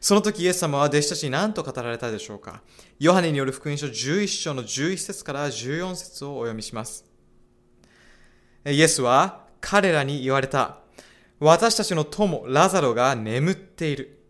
[0.00, 2.62] その時イエス様は弟子たちに何と語られたでしょうか？
[2.98, 7.06] ヨハネによる福音書11章の11節から14節をお読みします。
[8.66, 10.78] イエスは彼らに言われた。
[11.40, 14.20] 私たちの友、ラザロが眠っている。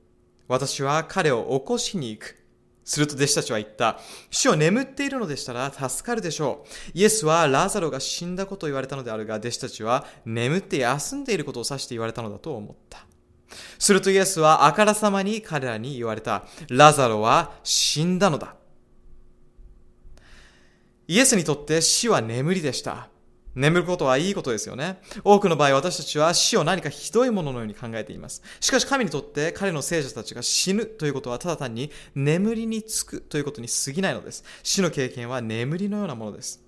[0.46, 2.43] 私は彼を起こしに行く。
[2.84, 3.98] すると弟子たちは言った。
[4.30, 6.90] 死を眠っているのでしたら助かるでしょう。
[6.94, 13.06] イエスはラザロが死んだことを言われたのであるが、弟子たちは眠って休んでいることを指して言われたのだと思った。
[13.78, 16.44] するとイエスはあからさまに彼らに言われた。
[16.68, 18.56] ラザロは死んだのだ。
[21.06, 23.08] イエスにとって死は眠りでした。
[23.54, 25.00] 眠ることはいいことですよね。
[25.22, 28.42] 多くの場合私たちは死を何かひどいもののように考えています。
[28.60, 34.44] しかし神にとって彼の聖者たちが死ぬということはただ単に眠りにつくということに過ぎないのです。
[34.62, 36.60] 死の経験は眠りのようなものです。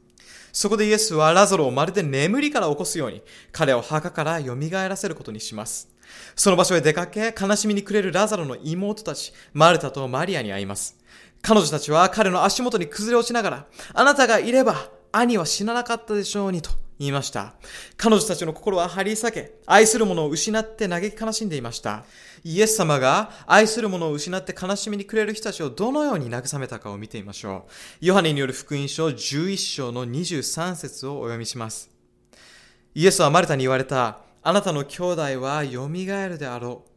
[0.53, 3.23] そこでイエスはラザロをまるで眠りから起こすように
[3.53, 5.89] 彼を墓から蘇らせることにします。
[6.35, 10.97] その場所へ出かけ悲しみに暮れるラザロの妹たちマルタとマリアに会います。
[11.43, 17.55] 彼女たちは彼の足元に崩れ落ちながらあなたがいれば兄は死ななかったでしょうにと言いました。
[17.97, 22.05] 彼女たちの心は張り裂け、愛する者を失って嘆き悲しんでいました。
[22.43, 27.67] イエス様が愛する者を失って悲しみに暮れる人たちをどのように慰めたかを見てみましょ
[28.01, 28.07] う。
[28.07, 31.91] ヨハネによる福音書11章の23節をお読みします。
[32.95, 34.21] イエスはマルタに言われた。
[34.43, 36.91] あなたの兄弟は蘇るであろう。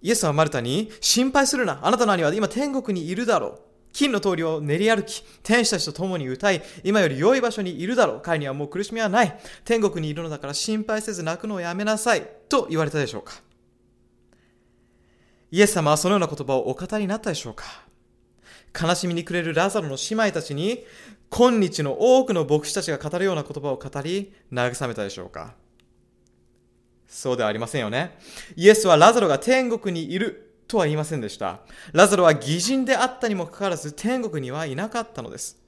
[0.00, 1.80] イエスはマルタに心配するな。
[1.82, 3.65] あなたの兄は今天国にいるだろう。
[3.96, 8.20] 金の通りを練り歩き、天使たちと共に歌い、今より良い場所にいるだろう。
[8.22, 9.40] 彼にはもう苦しみはない。
[9.64, 12.28] 天国にいるのだから心配せず泣くのをやめなさい。
[12.50, 13.40] と言われたでしょうか。
[15.50, 17.64] イエス様はそのような言葉をお語りになったでしょうか。
[18.78, 20.84] 悲しみに暮れるラザロの姉妹たちに、
[21.30, 25.54] 今日の多くの牧師たちが語るような言葉を語り、慰めたでしょうか。
[27.08, 28.18] そうではありませんよね。
[28.56, 31.60] イエスはラザロが天国にいるとは言いませんでした。
[31.92, 35.58] ラザロは義人であったにもかかわらず天国にはいなかったのです。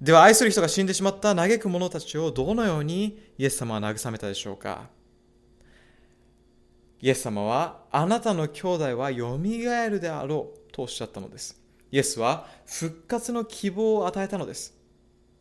[0.00, 4.88] では愛する人が死んでしまった嘆く者たちをどのようにイエス様は慰めたでしょうか
[7.00, 11.60] イエス様はあなたの兄弟はよみがえるであろうとおっしゃったのです。
[11.90, 14.74] イエスは復活の希望を与えたのです。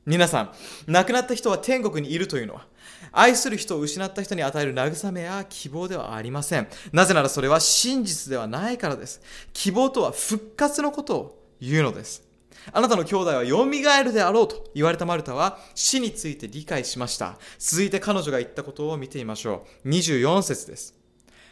[0.06, 0.52] 皆さん、
[0.88, 2.66] 亡くなった人は天国にいるというのは
[3.12, 6.68] 愛する人を失った人に与える慰めや希望ではありません。
[6.91, 9.22] なぜならそれは真実ではないからです。
[9.54, 12.24] 希望とは復活のことを言うのです。
[12.72, 17.38] あなたの兄弟は蘇るであろうと言われたマルタは死について理解しました。
[17.58, 19.89] 続いて彼女が言ったことを見てみましょう。
[19.89, 20.93] 24節です。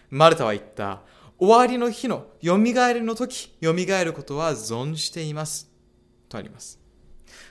[0.09, 1.01] マルタは言った。
[1.39, 5.71] 終わりの日の蘇りの時、蘇ることは存じています。
[6.27, 6.78] とあります。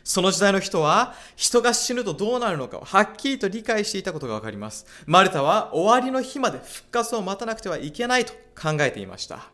[0.09, 4.87] その時代の人は、人が死ぬとどうなるのかをはっきりと理解していたことがわかります。
[5.05, 9.51] マルタは終わりの日まで復活を待たなくてはいけないと考えていました。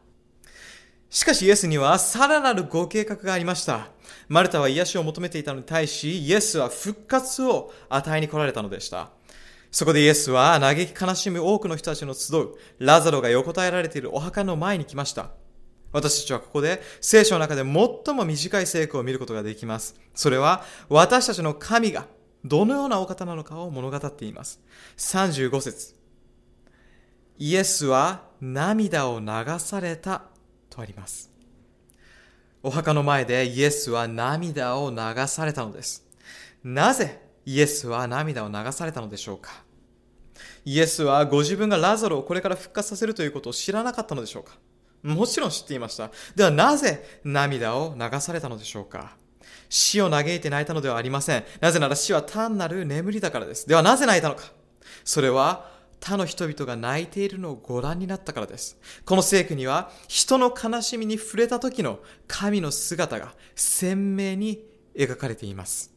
[1.10, 3.88] しかしイエスにはさらなるご計画がありました。
[4.28, 9.10] マルタは癒しを求めていたのに対し、イエスは復活を与えに来られたのでした。
[9.72, 15.30] そこでイエスは嘆き悲しむ多くの人たちの集うラザロが横たえられているお墓の前に来ました。
[15.94, 19.94] 私たちはここで聖書の中で最も短い聖句を見ることができます。
[20.12, 22.06] それは私たちの神が
[22.44, 24.60] どのようなお方なのかを物語っています。
[24.96, 25.94] 35節
[27.38, 29.26] イエスは涙を流
[29.60, 30.22] された
[30.68, 31.30] とあります。
[32.64, 34.96] お墓の前でイエスは涙を流
[35.28, 36.04] されたのです。
[36.64, 39.62] なぜイエスは涙を流されたのでしょうか
[40.64, 44.58] イエスはご自分がラザロをこれから復活させるということを知らなかったのでしょうか
[45.04, 46.10] もちろん知っていました。
[46.34, 49.16] ではなぜ涙を流されたのでしょうか？
[49.68, 51.44] 死を嘆いて泣いたのではありません。
[51.60, 53.68] なぜなら死は単なる眠りだからです。
[53.68, 54.44] ではなぜ泣いたのか？
[55.04, 58.78] それは他の人々が泣いているのをご覧になったからです。
[59.04, 65.92] この聖句には人の悲しみに触れた時の神の姿が鮮明に描かれています。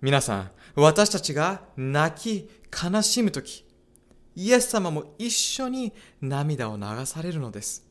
[0.00, 3.66] 皆さん、私たちが泣き悲しむ時、
[4.36, 7.86] イエス様も一緒に涙を流されるのです。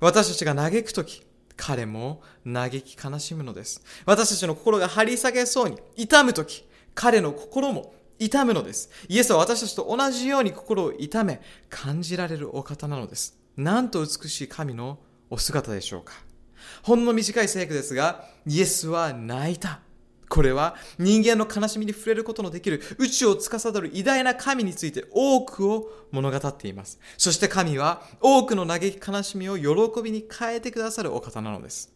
[0.00, 1.22] 私たちが嘆く時、
[1.56, 3.82] 彼も嘆き悲しむのです。
[4.06, 8.90] 私たちの心が張り下げそうに痛む時、彼の心も痛むのです。
[9.08, 13.38] イエスは私たちと同じように心を痛め、感じられるお方なのです。
[13.56, 14.98] なんと美しい神の
[15.30, 16.14] お姿でしょうか。
[16.82, 19.80] ほんの短い聖句ですが、イエスは泣いた。
[20.28, 26.98] これは人間の悲しみに触れることのできる宇宙を司る偉大な神について多くを物語っています。
[27.16, 31.92] そして神は多くの嘆き悲しみを喜びに変えてくださるお方なのです。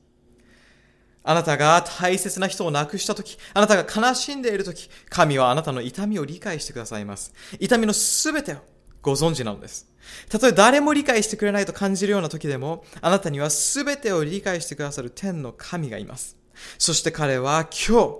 [1.24, 7.32] あなたが大切な人を亡くしたとき、あなたが悲しんでいるとき、神はあなたの痛みを理解してくださいます。
[7.60, 8.56] 痛みのすべてを
[9.02, 9.88] ご存知なのです。
[10.28, 16.41] たとえ誰も理解してくれないと感じるような時でも、あなたにはすべてを理解してくださる天の神がいます。
[16.78, 18.16] そして彼は今日、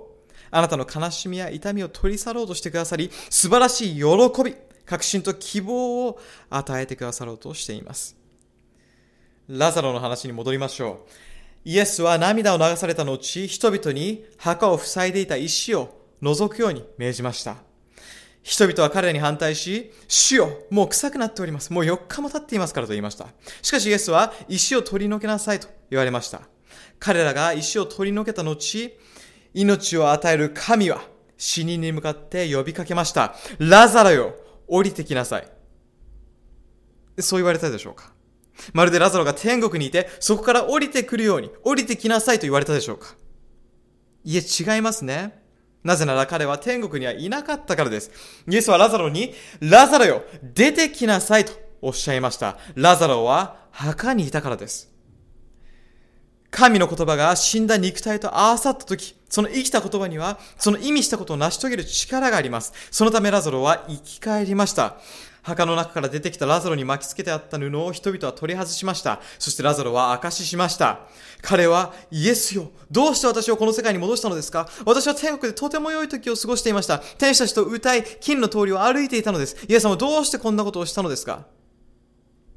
[0.50, 4.54] あなたの悲しみや痛みを取り去ろうとしてくださり、素晴らしい喜び、
[4.84, 6.20] 確信と希望を
[6.50, 8.16] 与えてくださろうとしています。
[9.48, 11.10] ラザロの話に戻りましょう。
[11.64, 17.56] イエスは涙を流された後、人々に墓を塞いでいた石を覗くように命じました。
[18.42, 21.72] 人々は彼らに反対し、主よ、もう臭くなっております。
[21.72, 23.28] もう4日も経っていますからと言いました。
[23.62, 26.51] しかしイエスは石を取り除けなさいと言われました。
[27.03, 28.96] 彼らが石を取り除けた後、
[29.55, 31.03] 命を与える神は
[31.36, 33.34] 死人に向かって呼びかけました。
[33.59, 34.36] ラザロよ、
[34.68, 35.48] 降りてきなさい。
[37.18, 38.12] そう言われたでしょうか
[38.72, 43.16] まるでラザロが天国にいて、そこから降りてくるように、降りてきなさいと言われたでしょうか
[44.22, 45.42] いえ、違いますね。
[45.82, 48.12] なぜなら彼は天国にはいなかったからです。
[48.48, 50.22] イエスはラザロに、ラザロよ、
[50.55, 52.59] 出てきなさいとおっしゃいました。
[52.76, 54.91] ラザロは墓にいたからです。
[56.53, 62.74] 神の言葉が死んだ肉体と合わさった時、その生きた言葉には、その意味したことを成し遂げる力があります。
[62.90, 64.96] そのためラザロは生き返りました。
[65.40, 69.20] 墓の中から出てきたラザロに巻きつけてあった布を人々は取り外しました。
[69.38, 71.00] そしてラザロは証ししました。
[71.40, 74.68] 彼は、イエスよ、どうして私をこの世界に戻したのですか？
[74.84, 76.98] 私は天国でとても良い時を過ごしていました。
[77.16, 79.57] 天使たちと歌い、金の通りを歩いていたのです。
[79.68, 81.46] イエス様どうしてこんなことをしたのですか？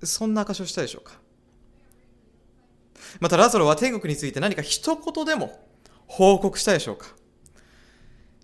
[0.04, 1.25] そんな証しをしたでしょうか？
[3.20, 5.60] またラザロは天国について何か一言でも
[6.08, 7.08] 報告したでしょうか？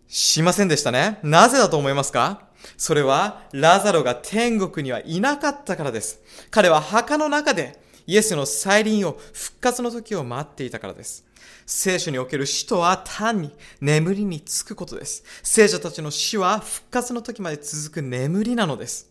[0.08, 1.20] しませんでしたね。
[1.24, 2.48] なぜだと思いますか？
[2.78, 6.20] それは、ラザロが天国にはいなかったからです。
[6.52, 11.26] 彼は墓の中で、イエスの再臨を、復活の時を待っていたからです。
[11.66, 15.24] 聖書における死とは単に眠りにつくことです。
[15.42, 19.10] 聖者たちの死は復活の時まで続く眠りなのです。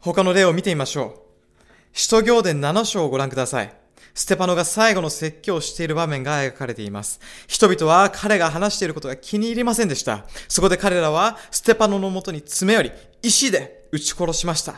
[0.00, 1.24] 他の例を見てみましょ
[1.62, 1.66] う。
[1.92, 3.83] 使徒行伝7章をご覧ください。
[4.14, 7.20] ステパノが最後の説教をしている場面が描かれています。
[7.48, 10.24] 人々は彼が話していることが気に入りませんでした。
[10.48, 12.92] そこで彼らはステパノのもとに詰め寄り、
[13.22, 14.76] 石で撃ち殺しました。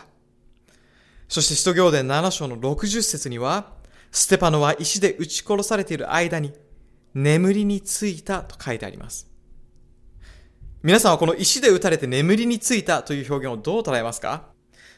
[1.28, 3.74] そして使徒行伝7章の60節には、
[4.10, 6.54] ステパノは石で撃ち殺されている間に
[7.12, 9.28] 眠りについたと書いてあります。
[10.82, 14.55] 皆さんはこの石で撃たれて眠りについたという表現をどう捉えますか？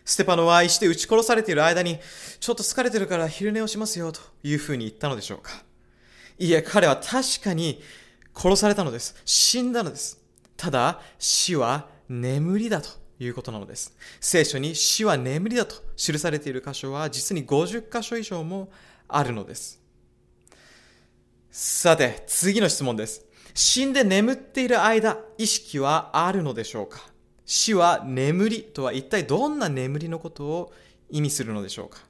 [0.09, 1.99] ステパノは石で撃ち殺されている間に、
[2.41, 5.51] ちょっと疲れてるから昼寝をしますよというふうに言ったのでしょうか。
[6.39, 7.83] いえ、彼は確かに
[8.35, 9.21] 殺されたのです。
[9.27, 10.19] 死んだのです。
[10.57, 12.89] ただ、死は眠りだと
[13.21, 13.95] いうことなのです。
[14.19, 18.71] 聖書に死は眠りだと記されている箇所は実に50箇所以上も
[19.09, 19.79] あるのです。
[21.51, 23.27] さて、次の質問です。
[23.53, 27.11] 死んで眠っている間、意識はあるのでしょうか
[27.51, 30.73] 死は眠りとは一体どんな眠りのことを
[31.09, 32.01] 意味するのでしょうか？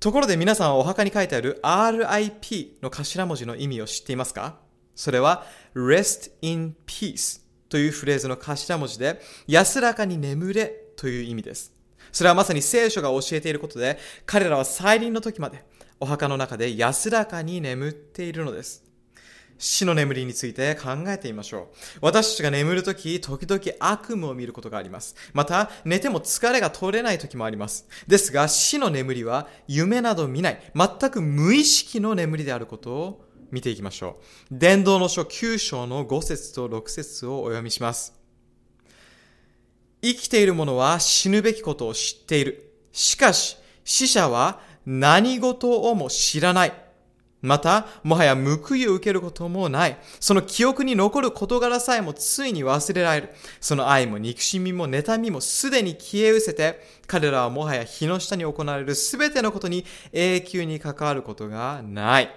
[0.00, 4.56] ところで皆さんはお墓に書いてある RIP の頭文字の意味を知っていますか？
[4.96, 5.44] それは
[5.74, 11.74] Rest in Peace というフレーズの頭文字で安らかに眠れという意味です。
[12.10, 15.62] それはまさに聖書が教えていることで、彼らは再臨の時まで
[16.00, 18.82] お墓の中で安らかに眠っているのです。
[19.60, 21.98] 死の眠りについて考えてみましょう。
[22.00, 25.14] 私たちが眠るとき、時々悪夢を見ることがあります。
[25.34, 27.86] また、寝ても疲れが取れない時もあります。
[28.08, 34.18] ですが、死の眠りは夢など見ない、全く無意識の眠りであることを見ていきましょ
[34.50, 34.54] う。
[34.58, 38.14] 伝道の書9章の5節と6節をお読みします。
[40.02, 42.72] 生きている者は死ぬべきことを知っている。
[42.92, 46.89] しかし、死者は何事をも知らない。
[47.42, 49.98] また、もはや報いを受けることもない。
[50.20, 53.30] その記憶に残る事柄さえもついに忘れられる。
[53.60, 62.30] その愛も憎しみも妬みもすでに消え失せて、彼らはもはや日の下に行われるすべてのことに永久に関わることがない。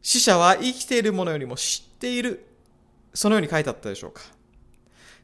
[0.00, 2.46] 死者は生きている者よりも知っている。
[3.12, 4.22] そのように書いてあったでしょうか。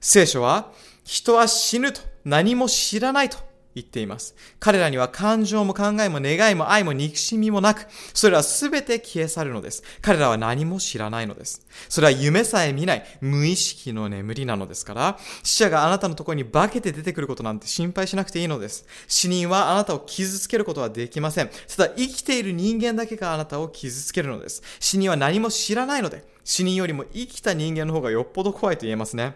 [0.01, 0.73] 聖書は、
[1.05, 3.39] 人は死ぬと何も知らないと
[3.75, 4.35] 言っています。
[4.61, 9.83] 彼らには感情も考えも願いも愛も憎しみもなく、それはすべて消え去るのです。
[10.01, 11.66] 彼らは何も知らないのです。
[11.89, 18.87] それは夢さえ見ない無意識の眠りなのですから、死者があなたのところに化けて出てくることなんて心配しなくていいのです。
[19.09, 21.51] 死人はあなたを傷つけることはできません。
[21.77, 24.62] ただ生きている人間だけがあなたを傷つけるのです。
[24.81, 29.35] 死人は何も知らないので、死人よりも生きた人間の方がよっぽど怖いと言えますね。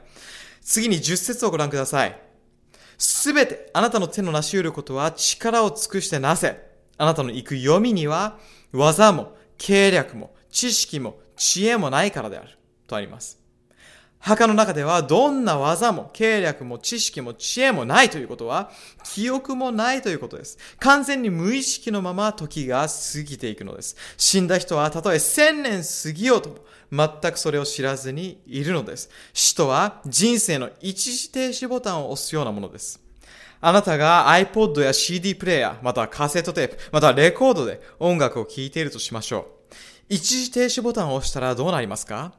[0.62, 2.27] 次に10節をご覧ください。
[2.98, 6.60] すべてあなたの手の成し得ることは力を尽くしてなせ。
[6.98, 8.38] あなたの行く読みには
[8.72, 12.58] 技も計略も知識も知恵もないからである。
[12.88, 13.38] とあります。
[14.20, 18.70] 墓の中ではどんな技も計略も知識も知恵もないということは
[19.04, 20.58] 記憶もないということです。
[20.80, 23.96] 完全に無意識のまま時が過ぎていくのです。
[24.16, 26.56] 死んだ人はたとえ千年過ぎようとも
[26.90, 29.10] 全くそれを知らずにいるのです。
[29.32, 33.00] 死とは人生の一時停止ボタンを押すようなものです。
[33.60, 39.38] あなたが iPod や CD プレイヤー、またはカセットテープ、またはレコードで音楽を聴いているとしましょ
[39.70, 39.74] う。
[40.08, 42.32] 一時停止ボタンを押したらどうなりますか？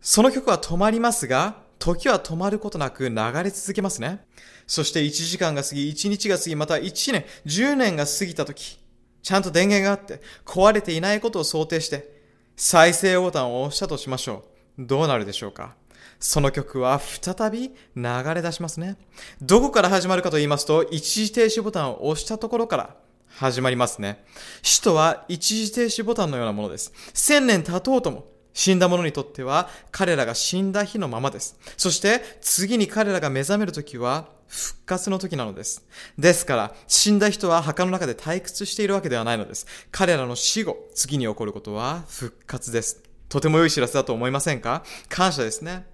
[0.00, 4.26] その曲は止まりますが、時は止まることなく流れ続けますね。
[4.66, 8.78] そして1時間が過ぎ、1日が過ぎ、また1年、10年が過ぎた時、
[9.22, 12.13] ちゃんと電源があって壊れていないことを想定して、
[12.56, 14.44] 再生ボタンを押したとしましょ
[14.78, 14.86] う。
[14.86, 15.74] どうなるでしょうか？
[16.20, 18.96] その曲は再び流れ出しますね。
[19.42, 22.96] どこから始まるかと言いますと、一時停止ボタンを押したところから
[23.28, 24.24] 始まりますね。
[24.62, 26.92] 死とは一時停止ボタンのようなものです。
[27.12, 31.58] 千年経とうとも、死んだ者にとっては彼らが死んだ日のままです。
[31.76, 35.84] そして次に彼らが目覚める時は復活の時なのです。
[36.18, 39.66] ですから、死んだ人は墓の中で退屈しているわけではないのです。
[39.90, 43.02] 彼らの死後、次に起こることは復活です。
[43.28, 44.84] とても良い知らせだと思いませんか？
[45.08, 45.86] 感謝ですね。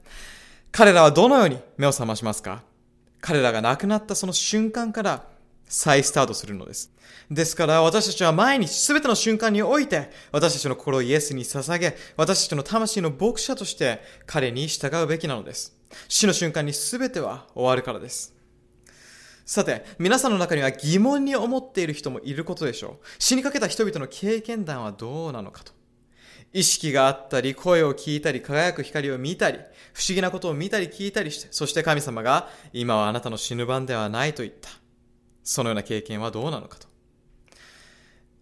[0.73, 2.63] 彼らはどのように目を覚ましますか？
[3.21, 5.25] 彼らが亡くなったその瞬間から
[5.67, 6.93] 再スタートするのです。
[7.31, 15.77] ですから私たちは毎日全ての瞬間において私たちの心をイエスに捧げ私たちの魂の牧者として彼に従うべきなのです。
[16.09, 18.35] 死の瞬間に全ては終わるからです。
[19.51, 23.07] さて、皆さんの中には疑問に思っている人もいることでしょう。
[23.19, 25.73] 死にかけた人々の経験談はどうなのかと。
[26.53, 29.59] 意識があったり、声を聞いたり、輝く光を見たり、
[29.93, 34.71] 不思議なことを見たり聞いたりして、そして神様が、今はあなたの死ぬ番ではないと言った。
[35.43, 36.87] そのような経験はどうなのかと。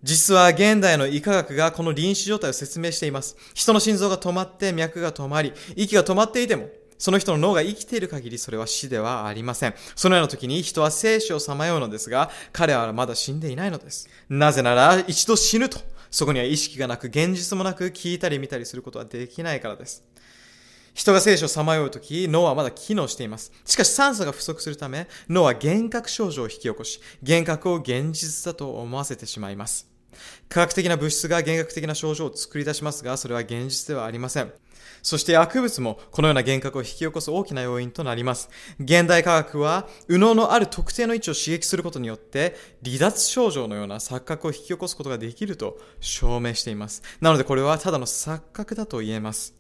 [0.03, 3.35] 実は現代の医科学がこの臨死状態を説明しています。
[3.55, 9.74] 人の心臓が止まって脈が止まり、息が止まっていても、その人の脳が生きている限りそれは死ではありません。
[9.94, 14.09] そのような時に人は生死をさまようのですが、彼はまだ死んでいないのです。
[14.28, 15.78] なぜなら、一度死ぬと、
[16.11, 20.03] そこには意識がなく、現実もなく、聞いたり見たりすることはできないからです。
[20.94, 23.53] 人が生死をさまようとき、脳はまだ機能しています。
[23.64, 29.97] しかし酸素が不足するため、脳は幻覚症状を引き起こし、幻覚を現実だと思わせてしまいます。
[30.49, 34.53] 科学的な物質が幻覚的な症状を作り出しますが、それは現実ではありません。
[35.03, 38.51] そして薬物もこのような幻覚を引き起こす大きな要因となります。
[38.81, 47.03] 現代科学は、右脳のある特定の位置を刺激することによって、離脱症状のような錯覚を引き起こすことができると証明しています。
[47.21, 49.58] なのでこれはただの錯覚だと言えます。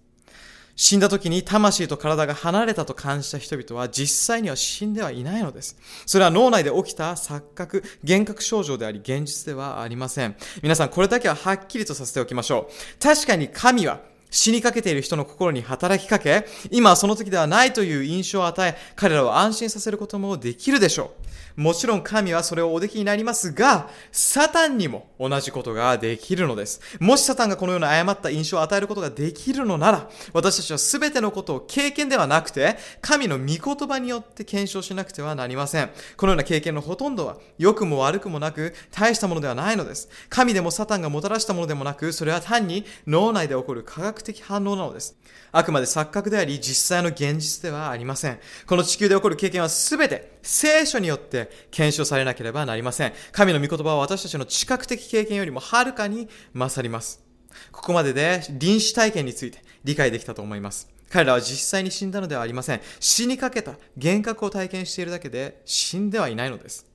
[0.80, 5.76] 死んだ時に魂と体が離れたと感じた人々は実際には死んではいないのです。
[6.06, 10.36] それは脳内で起きた錯覚、幻覚症状であり現実ではありません。
[10.62, 13.02] 皆さんこれだけははっきりとさせておきましょう。
[13.02, 14.00] 確かに神は
[14.30, 21.28] 死にかけている人の心に働きかけ、今はその時ではないという印象を与え、彼らを安心させることもできるでしょう。
[21.58, 26.80] もちろん神はそれをおできになりますが、サタンにも同じことができるのです。
[27.00, 35.90] もしサタンがこのような誤った印象を与えることができるのなら、私たちは全てのことを経験ではなくて、神の御言葉によって検証しなくてはなりません。
[36.16, 40.08] このような経験のほとんどは、良くも悪くもなく、大したものではないのです。
[40.28, 45.16] 神でもサタンがもたらしたものでもなく、それは単に脳内で起こる科学的反応なのです。
[45.50, 48.38] あくまで錯覚であり、実際の現実ではありません。
[48.68, 53.12] この地球で起こる経験は全て聖書によって検証されなければなりません。
[53.32, 57.24] 神の御言葉は私たちの知覚的経験よりもはるかに勝ります。
[57.72, 60.88] ここまでで臨死体験について理解できたと思います。
[61.10, 62.80] 彼らは実際に死んだのではありません。
[63.00, 66.86] 死にかけた幻覚を体験しているだけで死んではいないのです。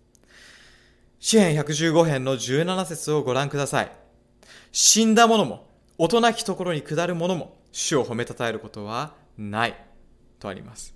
[1.20, 3.92] 詩篇115編の17節をご覧ください。
[4.74, 9.76] 死んだ者も、音なきところに下る者も、主を褒めたたえることはない。
[10.40, 10.94] とあります。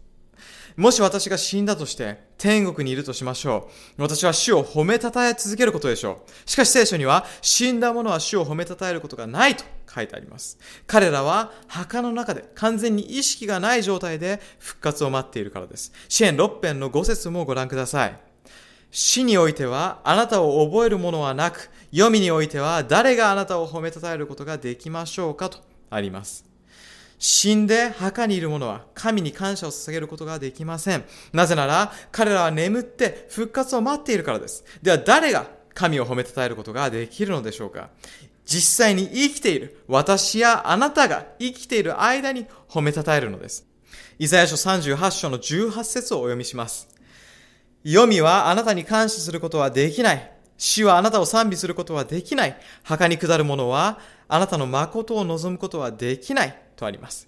[0.78, 3.67] もし私が死んだとして天国にいるとしましょ
[3.97, 4.01] う。
[4.03, 6.49] 私は主を褒めたたえ続けることでしょう。
[6.49, 10.59] しかし聖書には死んだ者は主を褒めたたえることがないと書いてあります。
[10.86, 15.91] 彼らは墓の中で完全に意識がない状態で復活を待っているからです。
[16.09, 18.19] 支援6編の5節もご覧ください。
[18.91, 25.57] 死においてはあなたを覚えるものはなく、読みにおいては誰があなたを褒めたたえることができましょうかと
[25.89, 26.46] あります。
[27.20, 31.03] 死んで墓にいる者は神に感謝を捧げることができません。
[31.34, 34.63] なぜなら彼らは眠って復活を待っているからです。
[34.82, 37.89] では誰が神を褒めたたえることができるのでしょうか
[38.45, 43.68] 実際に生きている私やあなたが生きている間に褒めたたえるのです。
[44.20, 46.88] イザヤ書38章の18節をお読みします。
[47.84, 50.32] 読みはあなたに感謝することはできない。
[50.57, 52.57] 死はあなたを賛美することはできない。
[52.84, 56.66] 墓に下る者はあなたの誠を望むことはできない。
[56.78, 57.28] とあります。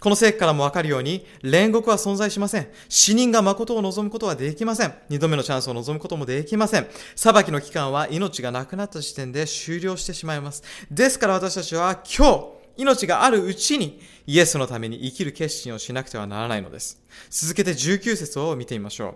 [0.00, 2.68] この聖句からもわかるように、煉獄は存在しません。
[2.90, 4.92] 死人が誠を望むことはできません。
[5.08, 6.86] 二度目のチャンスを望むこともできません。
[7.16, 10.62] 裁きの期間は命がなくなった時点で終了してしまいます。
[10.90, 12.46] ですから私たちは今日、
[12.76, 17.00] 命があるうちにイエスのために生きる決心をしなくてはならないのです。
[17.30, 19.14] 続けて19節を見てみましょう。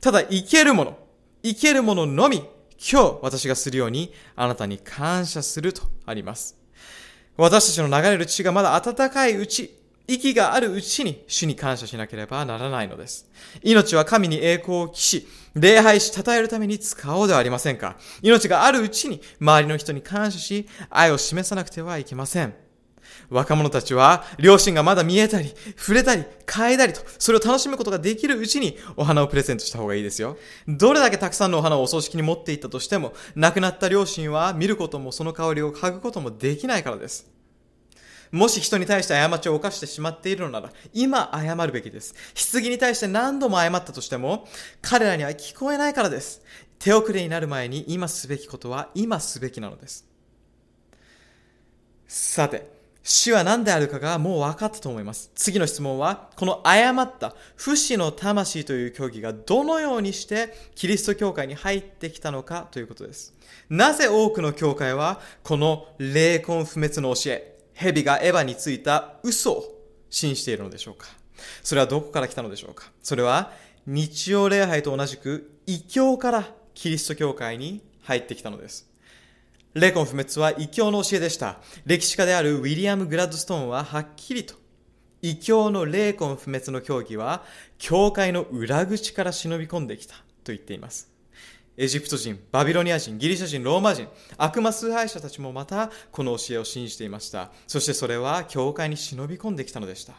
[0.00, 0.98] ただ生けるもの、
[1.44, 2.38] 生けるもののみ、
[2.76, 6.63] 今日私がするようにあなたに感謝するとあります。
[7.36, 9.74] 私たちの流れる血がまだ温かいうち、
[10.06, 13.26] 息があるうちに主に感謝しなければならないのです。
[13.62, 17.96] 命は神に栄光を期し、礼拝し、称えるために使おうではありませんか。
[18.22, 22.63] 命があるうちに周りの人に感謝し、愛を示さなくてはいけません。
[23.30, 30.36] 若者たちは、両親がまだ見えたり、触れたり、嗅いだりと、それを楽しむことができるうちにお花をプレゼントした方がいいですよ。
[30.68, 37.34] どれだけたくさんのお花をお葬式に持っていったとしても、亡くなった両親は見ることもその香りを嗅ぐこともできないからです。
[38.34, 42.14] もし人に対して過ちを犯してしまっているのなら、今謝るべきです。
[42.52, 44.48] 棺に対して何度も謝ったとしても、
[44.82, 46.42] 彼らには聞こえないからです。
[46.80, 50.04] 手遅れになる前に今すべきことは今すべきなのです。
[52.08, 52.68] さて、
[53.06, 55.30] 死は何であるかがもう分かったと思います。
[55.34, 63.34] 次の質問は、この誤った不死の魂という教義がどのようにしてキリスト教会に入ってきたのかということです。
[63.68, 69.64] なぜ多くの教会はこの霊魂不滅の教え、蛇がエヴァについた嘘を
[70.08, 71.08] 信じているのでしょうか
[71.62, 73.52] それはどこから来たのでしょうかそれは
[73.86, 78.93] 日曜礼拝と同じく異教からキリスト教会に入ってきたのです。
[79.74, 81.58] 霊魂不滅は異教の教えでした。
[81.84, 84.54] 歴史家であるウィリアム・グラッドストーンははっきりと、
[85.20, 87.42] 異教の霊魂不滅の教義は、
[87.76, 90.22] 教会の裏口から忍び込んできたと
[90.52, 91.10] 言っています。
[91.76, 94.06] エジプト人、バビロニア人、ギリシャ人、ローマ人、
[94.36, 97.50] 悪魔崇拝者たちもまたこの教えを信じていました。
[97.66, 100.14] そしてそれは教会に忍び込んできたのでした。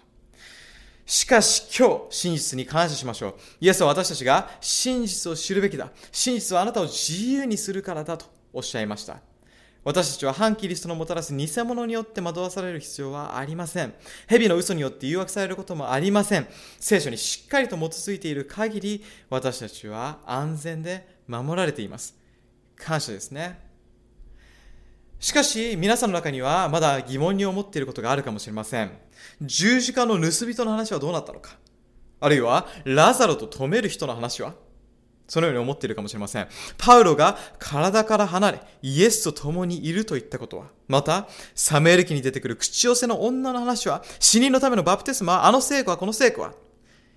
[1.05, 3.35] しかし今日、真実に感謝しましょう。
[3.61, 5.91] イエスは私たちが真実を知るべきだ。
[6.11, 9.34] 真実はあなたを自由にするからだとおっしゃいました。
[9.85, 13.93] 私たちは反キリストのもたらす偽物によって惑わされる必要はありません。
[14.27, 16.47] 蛇の嘘によって誘惑されることもありません。
[16.79, 22.15] 聖書にしっかりと基づいている限り、私たちは安全で守られています。
[22.75, 23.59] 感謝ですね。
[25.19, 28.91] しかし、皆さんの中にはまだ疑問に思っていることがあるかもしれません。
[29.39, 31.57] 十字架の盗人の話はどうなったのか
[32.19, 34.55] あるいは、ラザロと止める人の話は
[35.27, 36.47] そのように思っているかもしれません。
[36.77, 46.53] パウロが体から離れ、イエスと共にいるといったことは、また、サムエル記に出てくる口寄せの女の話は、死人のためのバプテスマは、あの聖子はこの聖子は、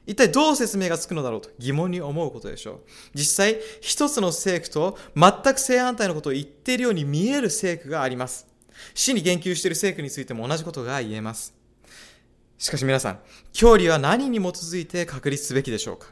[0.06, 2.80] 一体どう説明がつくのだろうと疑問に思うことでしょう。
[3.14, 8.46] 実際、一つの聖句と全く正反対のことを言っているように見える聖句があります。
[8.94, 11.52] 死に言及している聖句についても同じことが言えます。
[12.56, 13.20] しかし皆さん、
[13.52, 16.06] 教理は何に基づいて確立すべきでしょうか？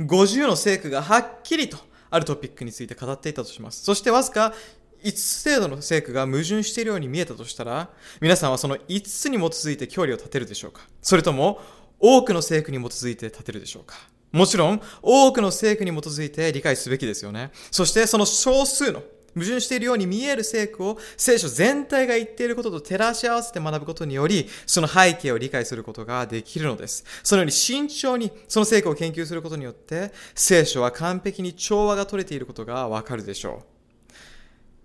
[0.00, 1.78] ?50 の聖句がはっきりと
[2.10, 3.84] あるトピックについて語っていたとします。
[3.84, 4.54] そしてわずか
[5.02, 10.82] 5つ程度の聖句が矛盾しているように見えたとしたら、皆さんはその5つに基づいて距離を立てるでしょうか？
[11.02, 11.60] それとも、
[12.00, 13.96] 多くの聖句に基づいて立てるでしょうか？
[14.32, 17.50] もちろん、多くの聖句に基づいて理解すべきですよね。
[17.70, 19.02] そして、その少数の
[19.34, 27.04] 矛盾しているように見える聖句を聖書全体が言っていることと照らし合わせて学ぶことにより、その背景を理解することができるのです。
[27.22, 33.77] そのように慎重にその聖句を研究することによって、聖書は完璧に調和が取れていることがわかるでしょう。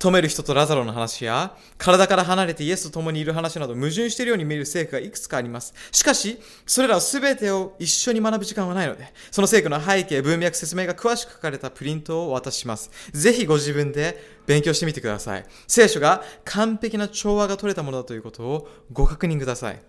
[0.04, 5.74] 止める人とラザロの話や、体から離れてイエスと共にいる話など矛盾しているように見える聖句がいくつかあります。
[5.94, 12.92] しかし、それらすべてを一緒に学ぶ時間はないので、その聖句の背景、文脈、説明が詳しく書かれたプリントをお渡しします。
[13.14, 15.46] ぜひご自分で勉強してみてください。
[15.70, 19.82] 聖書が完璧な調和が取れたものだということをご確認ください。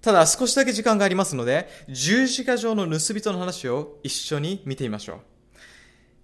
[0.00, 5.31] ただ少しだけ時間がありますので、十字架上の盗人の話を一緒に見てみましょう。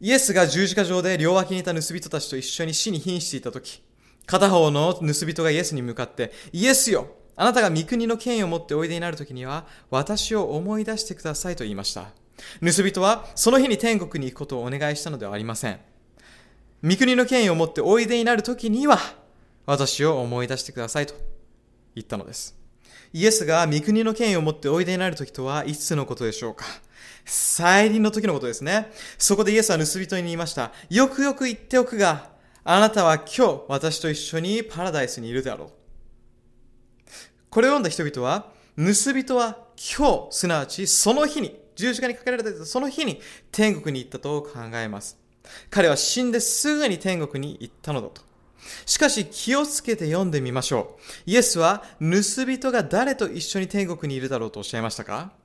[0.00, 3.82] イエスが十字架上で両脇にいた盗人たちと一緒に死に瀕していたとき、
[4.26, 12.08] 片方の盗人がイエスに向かって、イエスよあなたが御国の権威を持っておいでになるときには、私を思い出してくださいと言いました。
[12.60, 15.78] 盗人はその日に天国に行くことをお願いしたのではありません。
[16.82, 18.98] 御国の権威を持っておいでになるときには、
[19.66, 21.14] 私を思い出してくださいと
[21.94, 22.56] 言ったのです。
[23.12, 26.64] イエスが御国の権威を持っておいでになるときとはいつのことでしょうか
[27.28, 28.90] 再臨の時のことですね。
[29.18, 30.72] そこでイエスは盗人に言いました。
[30.88, 32.30] よくよく言っておくが、
[32.64, 35.68] あなたは今日私と一緒にパラダイスにいるであろう。
[37.50, 39.58] これを読んだ人々は、盗人は
[39.98, 43.20] 今日、すなわちその日に、十字架にかけられたその日に
[43.52, 45.16] 天国に行ったと考えます。
[45.70, 48.22] 彼は死んですぐに天国に行ったのだと。
[48.84, 51.30] しかし気をつけて読んでみましょう。
[51.30, 55.37] イエスは盗人が誰と一緒に天国にいるだろうとおっしゃいましたか？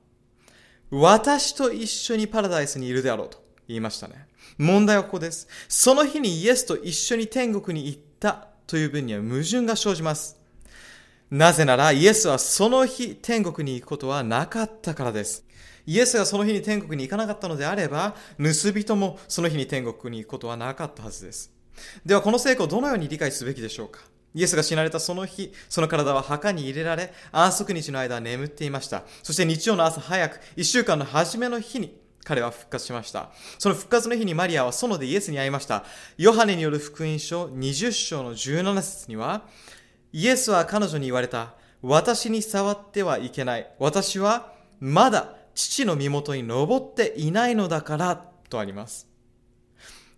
[1.00, 4.28] 私と一緒にパラダイスにいるであろうと言いましたね。
[4.58, 5.48] 問題はここです。
[5.68, 10.40] その日にイエスと一緒に天国に行ったという分には矛盾が生じます。
[11.30, 15.44] なぜならイエスはその日天国に行くことはなかったからです。
[15.86, 21.52] イエスがその日に天国に行かなかったのであれば、盗人もその日に天国に行くことはなかったはずです。
[22.06, 24.00] ではこの成功をどのように理解すべきでしょうか？
[24.34, 29.04] イエスが死なれたその日、その体は墓に入れられ、安息日の間眠っていました。
[29.22, 33.30] そして日曜の朝早く、一週間の初めの日に、彼は復活しました。
[33.58, 35.84] その復活の日にマリアは園でイエスに会いました。
[36.16, 39.46] ヨハネによる福音書20章の17節には、
[40.12, 41.54] イエスは彼女に言われた。
[41.82, 43.70] 私に触ってはいけない。
[43.78, 48.16] 私はまだ父の身元に登っていないのだから
[48.48, 49.06] とあります。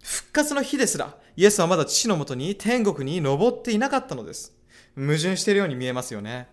[0.02, 4.56] 復活の日ですら、イエスはまだ父のもとに天国に登っていなかったのです。
[4.96, 6.48] 矛盾しているように見えますよね。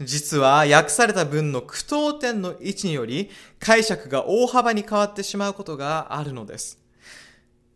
[0.00, 6.78] 実は訳された文の句読点の位置により解釈が大幅に変わってしまうことがあるのです。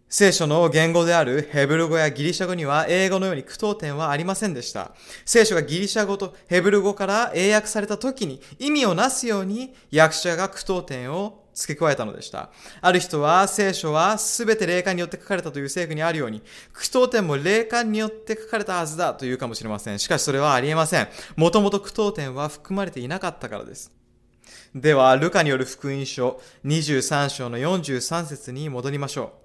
[0.08, 4.92] 聖書の言語であるヘブル語やギリシャ語には英語のように句読点はありませんでした。
[5.24, 12.50] 聖書がギリシャ語とヘブル語から英訳された時に意味をなすように訳者が句読点を付け加えたのでした。
[12.80, 19.98] ある人は聖書は全て霊感によって書かれたという聖句にあるように、句読点も霊感によって書かれたはずだというかもしれません。
[19.98, 21.08] しかしそれはありえません。
[21.36, 23.92] もともと句読点は含まれていなかったからです。
[24.74, 29.44] では、ルカによる福音書23章の43節に戻りましょう。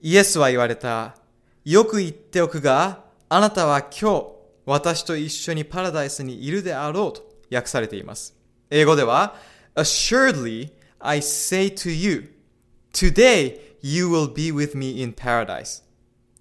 [0.00, 1.16] イエスは言われた。
[1.64, 4.26] よく言っておくが、あなたは今日、
[4.64, 7.22] 私と一緒にパラダイスにいるであろうと
[7.54, 8.34] 訳されています。
[8.70, 9.36] 英語では、
[9.74, 10.70] Assuredly,
[11.00, 12.28] I say to you,
[12.92, 15.82] today you will be with me in paradise.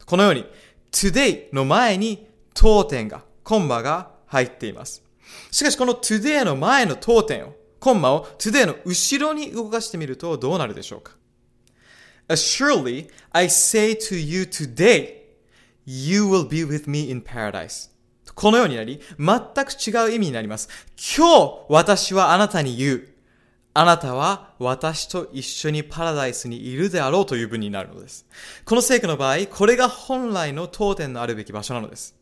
[0.06, 0.46] このように、
[0.92, 5.02] today の前に当点が、コンマが入っています。
[5.50, 11.16] しかしこの today の前の当点を、コンマを today の後ろに動かしてみるとどうなるでしょうか
[12.28, 15.22] Assuredly, I say to you today,
[15.86, 17.90] you will be with me in paradise.
[18.36, 20.68] このようになり、全く違う意味になります。
[21.18, 23.11] 今日、私はあなたに言う。
[23.74, 28.26] あなたは私と一緒にパラダイスにいるであろうという文になるのです。
[28.66, 32.16] この聖句の場合、これが本来の当点のあるべき場所なのです。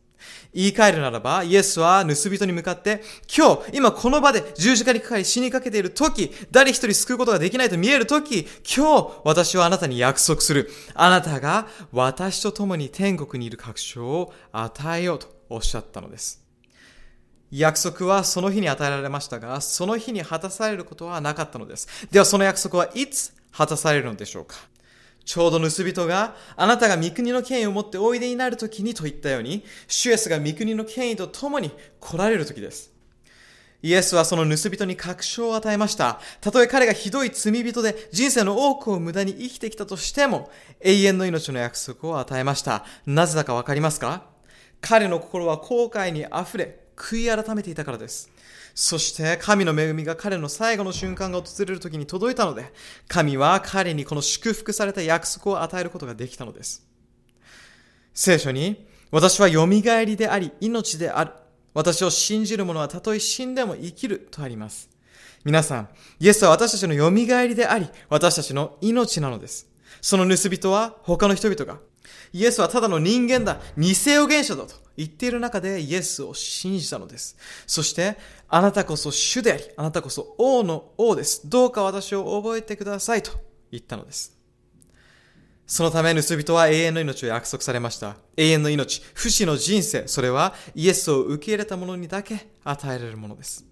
[0.54, 3.02] 言い換えるならば、イエスは盗人に向かって、
[3.34, 10.70] 今日、今この場で十字架にかかり死にかけている時、誰一人救うことができないと見える時、今日、私はあなたに約束する。
[10.94, 16.49] あなたが私と共に天国にいる確証を与えようとおっしゃったのです。
[17.50, 21.88] 約束はその日に与えられましたが、その日に果たされることはなかったのです。
[22.10, 24.56] ではその約束はいつ果たされるのでしょうか？
[25.24, 31.70] ちょうど盗人があなたが御国の権威を持っておいでになる時にと言ったように、主イエスが御国の権威と共に
[32.00, 32.92] 来られる時です。
[33.82, 36.20] イエスはその盗人に確証を与えました。
[36.40, 40.50] たとえ彼がひどい罪人で人生の多くを無駄に生きてきたとしても、
[40.80, 42.84] 永遠の命の約束を与えました。
[43.06, 44.24] なぜだかわかりますか？
[44.80, 48.30] 彼の心は後悔に溢れ、悔い改めていたからです。
[48.74, 52.72] そして神の恵みが彼の最後の瞬間が訪れる時に届いたので、
[53.08, 56.86] 神は彼にこの祝福された約束を与えることができたのです。
[58.14, 61.32] 聖書に、私は蘇りであり、命である。
[61.72, 64.90] 私を信じる者はたとえ死んでも生きるとあります。
[65.44, 69.68] 皆さん、イエスは私たちの蘇りであり、私たちの命なのです。
[70.00, 71.78] その盗人は他の人々が、
[72.32, 77.36] イエスはただの人間だ、偽予言者だと言っている中でイエスを信じたのです。
[77.66, 78.16] そして、
[78.48, 81.48] あなたこそ主であり、あなたこそ王の王です。
[81.48, 83.32] どうか私を覚えてくださいと
[83.70, 84.36] 言ったのです。
[85.66, 88.16] そのため盗人は永遠の命を約束されました。
[88.36, 93.64] 永遠の命、不死の人生、それはイエスを受け入れた者にだけ与えられるものです。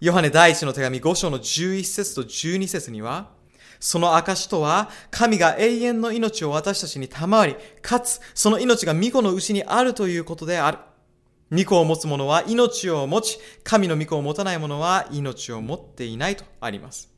[0.00, 3.32] ヨハネ第一の手紙5章の11節と12節には、
[3.80, 10.78] その証とは、神が永遠の命を私たちに賜り、かつ、その命が巫女の牛にあるということである。
[11.50, 17.10] 巫女を持つ者は命を持ち、神の巫女を持たない者は命を持っていないとあります。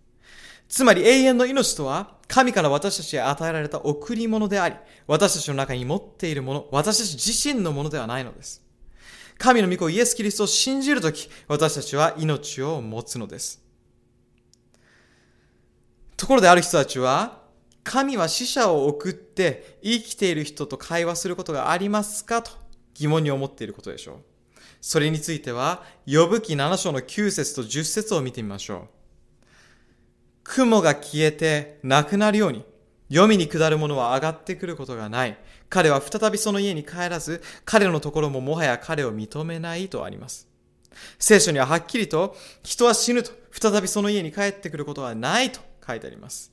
[0.69, 4.77] つまり永遠の命とは、神から私たちへ与えられた贈り物であり、
[5.07, 8.63] 私たちの中に持っているもの、私たち自身のものではないのです。
[9.37, 13.62] 神の御子イエス・キリストを信じるとき、私たちは命を持つのです。
[16.23, 17.41] ところである人たちは、
[17.83, 22.43] 神は死者を送って生きている人と会話することがありますか？
[22.43, 22.53] と
[22.95, 24.17] 疑問に思っていることでしょう。
[24.81, 28.89] それについては、呼ぶ記7章の9節と10節を見てみましょう。
[30.45, 32.65] 雲が消えてなくなるように、
[33.11, 35.37] 黄泉に下る者は上がってくることがない。
[35.69, 40.47] 彼は再びその家に帰らず、彼のところももはや彼を認めないとあります。
[41.19, 46.53] 聖書にははっきりと、人は死ぬと、再びその家に帰ってくることはないと書いてあります。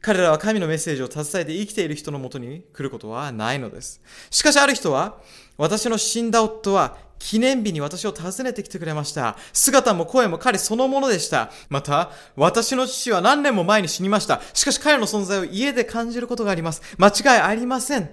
[0.00, 4.00] 彼らは神のメッセージを携えて生きている人のもとに来ることはないのです。
[4.30, 5.20] しかしある人は、
[5.56, 9.36] 私の死んだ夫は記念日に私を訪ねてきてくれました。
[9.52, 11.50] 姿も声も彼そのものでした。
[11.68, 14.40] また、私の父は何年も前に死にました。
[14.54, 16.80] しかし彼の存在を家で感じることがあります。
[16.96, 18.08] 間違いありません。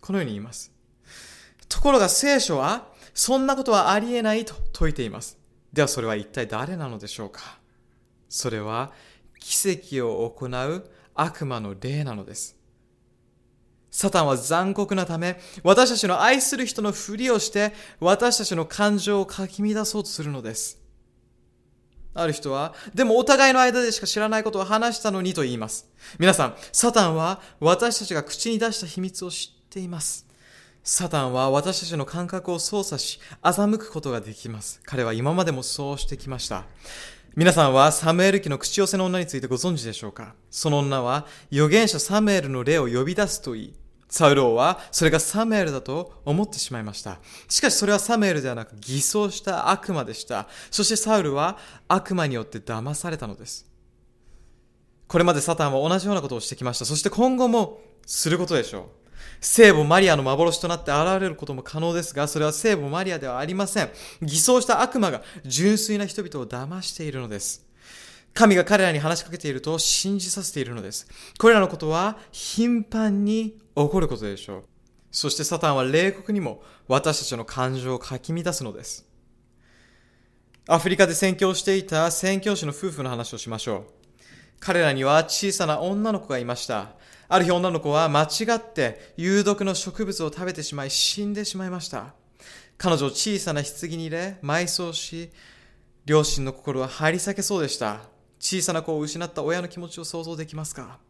[0.00, 0.72] このように言います。
[1.68, 5.36] ところが聖書は、そんなことはありえないと説いています。
[5.72, 7.58] ではそれは一体誰なのでしょうか？
[8.28, 8.92] それは、
[9.44, 12.56] 奇跡を行う悪魔の霊なのです。
[13.90, 20.80] サタンは残酷なため、私たちの愛する人のふりをして、私たちの感情をかき乱そうとするのです。
[22.14, 25.90] ある人は、でもお互いの間でしか知らないことを話したのにと言います。
[26.18, 30.26] 皆さん、サタンは私たちが口に出した秘密を知っています。
[30.82, 34.80] サタンは私たちの感覚を操作し、欺くことができます。
[34.84, 36.64] 彼は今までもそうしてきました。
[37.36, 40.36] 皆さんはサムエル記の口寄せの女についてご存知でしょうか？
[40.52, 43.74] その女は預言者サムエルの霊を呼び出すと言い、
[44.08, 47.18] サウル王はそれがサムエルだと思ってしまいました。
[47.48, 50.46] しかしそれはサムエルではなく偽装した悪魔でした。
[50.70, 51.58] そしてサウルは
[51.88, 53.68] 悪魔によって騙されたのです。
[55.08, 56.84] これまでサタンは同じようなことをしてきました。
[56.84, 59.03] そして今後もすることでしょう。
[59.40, 63.90] 聖母マリアの幻となって現れることも可能ですが、それは聖母マリアではありません。
[64.22, 67.66] 偽装した悪魔が純粋な人々を騙しているのです。
[68.32, 71.06] 神が彼らに話しかけていると信じさせているのです。
[71.38, 74.64] これらのことは頻繁に起こることでしょう。
[75.12, 79.06] そしてサタンは冷酷にも私たちの感情をかき乱すのです。
[80.66, 83.84] アフリカで宣教していた宣教師の夫婦の話をしましょう。
[84.58, 86.94] 彼らには小さな女の子がいました。
[87.34, 92.14] ある日女の子は間違って有毒の植物を食べてしまい死んでしまいました。
[92.78, 95.30] 彼女を小さな棺に入れ埋葬し、
[96.04, 98.02] 両親の心は入り裂けそうでした。
[98.38, 101.00] 小さな子を失った親の気持ちを想像できますか？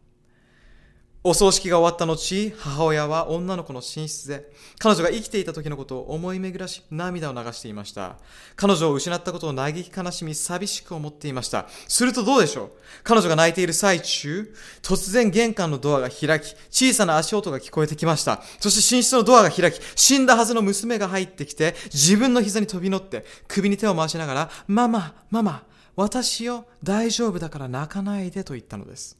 [1.27, 4.47] お葬式が終わった後、母親は女の子の寝室で、
[4.77, 8.17] 彼女が生きていた時のことを思い巡らし、涙を流していました。
[8.55, 11.65] 彼女を失ったことを嘆き悲しみ、寂しく思っていました。
[11.87, 12.71] するとどうでしょう？
[13.03, 14.53] 彼女が泣いている最中、
[14.83, 18.43] 突然玄関のドアが開き、小さな足音が聞こえてきました。
[18.59, 25.63] そして寝室のドアが開き、死んだはずの娘が入ってきて、自分の膝に飛び乗って、首に手を回しながら、ママ、ママ、
[25.95, 29.17] 私よ、大丈夫だから泣かないでと言ったのです。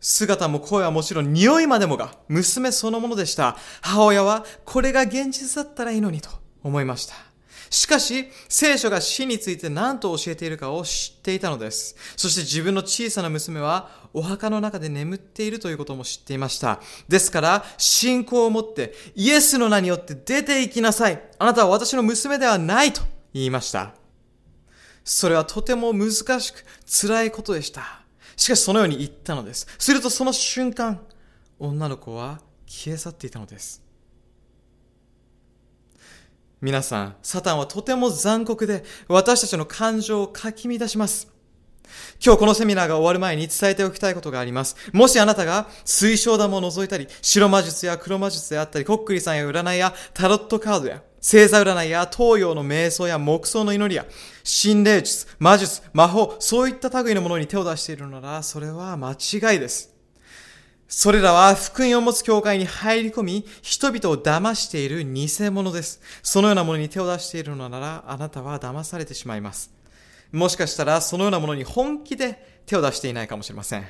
[0.00, 3.56] 姿も声はもちろん匂いまでもが娘そのものでした。
[3.80, 6.30] 母親はこれが現実だったらいいのにと
[6.62, 7.14] 思いました。
[7.70, 11.96] しかし、聖書が死について何と教えているかを知っていたのです。
[12.16, 16.80] そして自分の小さな娘はお墓の中で眠っているということも知っていました。
[17.08, 21.22] ですから、信仰を持ってイエスの名によって出て行きなさい。
[21.38, 23.02] あなたは私の娘ではないと
[23.34, 23.94] 言いました。
[25.04, 27.97] それはとても難しく辛いことでした。
[28.38, 29.66] しかしそのように言ったのです。
[29.78, 31.00] するとその瞬間、
[31.58, 33.82] 女の子は消え去っていたのです。
[36.60, 41.28] 皆さん、サタンはとても残酷で私たちの感情をかき乱します。
[42.24, 44.76] 今日このセミナーが終わる前に伝えておきたいことがあります。
[44.92, 54.06] もしあなたが水晶玉を覗いたり、白魔術や黒魔術であったり、コックリさんや占いやタロットカードや星座占いや東洋の瞑想や木想の祈りや
[54.44, 59.94] 心霊術、魔術、魔法、そういった類のものに手を出しているのなら、それは間違いです。
[60.86, 66.00] それらは福音を持つ教会に入り込み、人々を騙している偽物です。
[66.22, 69.70] そのようなものに手を出しているのなら、あなたは騙されてしまいます。
[70.32, 73.86] もしかしたら、そのようなものに本気で手を出していないかもしれません。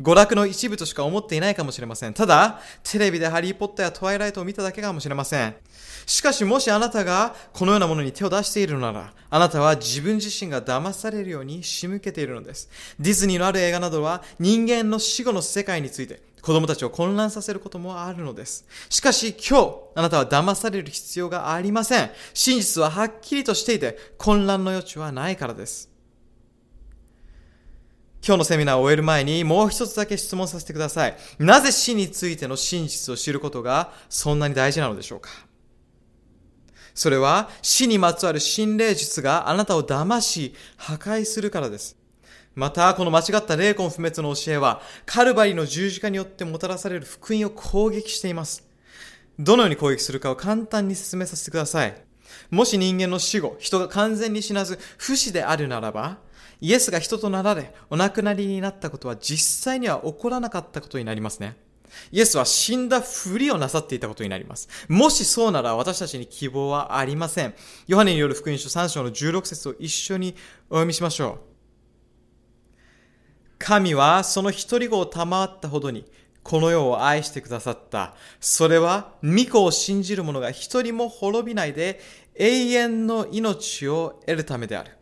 [0.00, 2.14] 娯楽の一部としか思っていないかもしれません。
[2.14, 5.56] ただ、テレビでハリーポッターやトワイライトを見ただけかもしれません。
[6.04, 12.68] しかし、もしあなたがこのようなものに手を出しているのなら、あなたは自分自身が騙されるように仕向けているのです。
[13.00, 18.64] ディズニーのある映画などは人間の死後の世界について子供たちを混乱させることもあるのです。
[18.88, 22.10] しかし今日、あなたは騙される必要がありません。
[22.34, 25.95] 真実ははっきりとしていて、混乱の余地はないからです。
[28.26, 31.16] 今日のセミナーを終える前にもう一つだけ質問させてください。
[31.38, 35.30] なぜ死についての真実を知ることがそんなに大事なのでしょうか？
[36.92, 41.96] それは死にまつわる心霊術があなたを騙し破壊するからです。
[42.56, 48.66] また、この間違った霊魂不滅の教えは、カルバリの十字架によってもたらされる福音を攻撃しています。
[49.38, 51.94] どのように攻撃するかを簡単に説明させてください。
[52.50, 56.18] もし人間の死後、人が完全に死なず不死であるならば、
[56.60, 61.56] イエスが人となられ、お亡くなりになったことは実際には起こらなかったことになりますね。
[62.10, 64.68] イエスは死んだふりをなさっていたことになります。
[64.88, 67.54] もしそうなら私たちに希望はありません。
[67.86, 70.34] ヨハネによる福音書3章の16節を一緒に
[70.68, 71.56] お読みしましょう。
[73.58, 76.04] 神はその一人子を賜ったほどに、
[76.42, 78.14] この世を愛してくださった。
[78.38, 82.00] それは、御子を信じる者が一人も滅びないで、
[82.36, 84.95] 永遠の命を得るためである。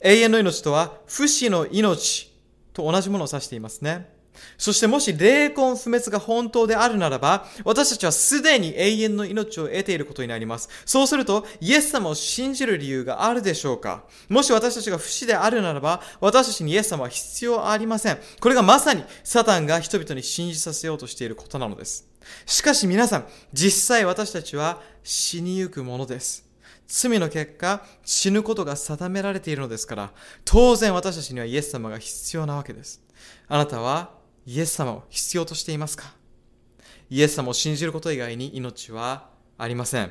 [0.00, 2.32] 永遠の命とは、不死の命
[2.72, 4.16] と同じものを指していますね。
[4.56, 10.68] そしてもし霊魂不滅が本当であるならば、私たちはすでに永遠の命を得ていることになります。
[10.86, 14.04] そうすると、イエス様を信じる理由があるでしょうか？
[14.28, 18.18] もし私たちが不死であるならば、私たちにイエス様は必要ありません。
[18.40, 22.06] これがまさにサタンが人々に信じさせようとしていることなのです。
[22.46, 26.47] しかし皆さん、実際私たちは死にゆくものです。
[26.88, 30.12] 罪の結果、死ぬことが定められているのですから、
[30.44, 33.02] 当然私たちにはイエス様が必要なわけです。
[33.46, 34.14] あなたは
[34.46, 36.14] イエス様を必要としていますか？
[37.10, 39.28] イエス様を信じること以外に命は
[39.58, 40.10] ありません。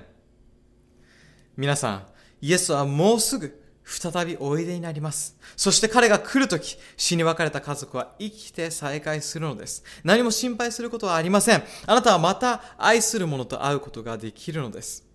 [1.55, 2.05] 皆さん、
[2.41, 5.35] イエスはもうすぐ再びおいでになります。
[5.55, 9.83] そして彼が来るとき、死に別れた家族は生きて再会するのです。
[10.03, 11.63] 何も心配することはありません。
[11.87, 15.06] あなたはまた愛する者と会うことができるのです。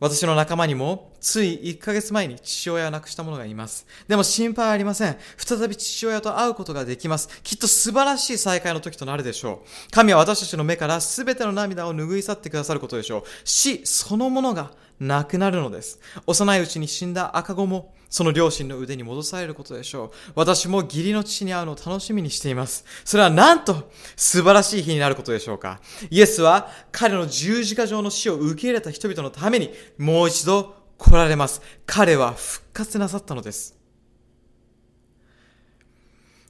[0.00, 3.86] 私の仲間にも、つい1ヶ月前に父親を亡くした者がいます。
[4.08, 5.16] でも心配ありません。
[5.36, 7.28] 再び父親と会うことができます。
[7.42, 9.90] きっと素晴らしい再会の時となるでしょう。
[9.92, 13.22] 神は私たちの目から全ての涙を拭い去ってくださることでしょう。
[13.44, 16.00] 死そのものがなくなるのです。
[16.26, 20.32] 幼いうちに死んだ赤子も、その両親の腕に戻されることでしょう。
[20.36, 22.84] 私も義理の父に会うのを楽しみにしています。
[23.04, 25.80] それはなんと素晴らしい日になることでしょうか。
[26.10, 31.60] イエスは彼の十字架上の死を受け入れた人々のためにもう一度来られます。
[31.86, 33.76] 彼は復活なさったのです。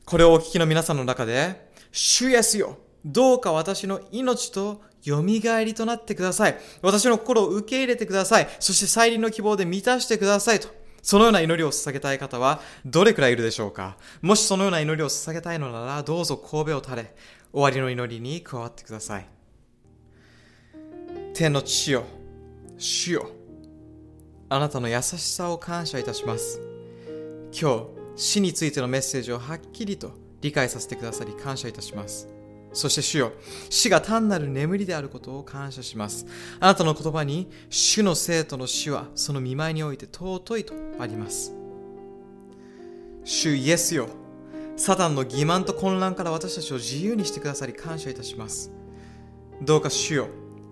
[0.05, 2.77] これをお聞きの皆さんの中で、主イエスよ、
[3.07, 6.59] どうか私の命と蘇りとなってください。
[6.83, 8.49] 私の心を受け入れてください。
[8.59, 10.69] そして再臨の希望で満たしてくださいと。
[11.03, 13.99] そのような祈りを捧げたい方はどれくらいいるでしょうか？
[14.23, 17.15] もしそのような祈りを捧げたいのならどうぞ神戸を垂れ
[17.53, 19.27] 終わりの祈りに加わってください
[21.35, 22.05] 天の父よ
[22.79, 23.31] 主よ
[24.49, 26.61] あなたの優しさを感謝いたします
[27.53, 27.87] 今日
[28.17, 32.29] 死についてのメッセージをはっきりと理解させてくださり感謝いたします
[32.75, 33.33] そして主よ、
[33.71, 36.27] 死が単なる眠りであることを感謝します。
[36.61, 41.55] あなたの言葉に、主の生徒の死はその見舞いにおいて尊いとあります。
[43.23, 44.09] 主イエスよ、
[44.77, 48.73] サタンの欺瞞と混乱から私たちを自由にしてくださり感謝いたします。
[49.63, 50.29] どうか主よ、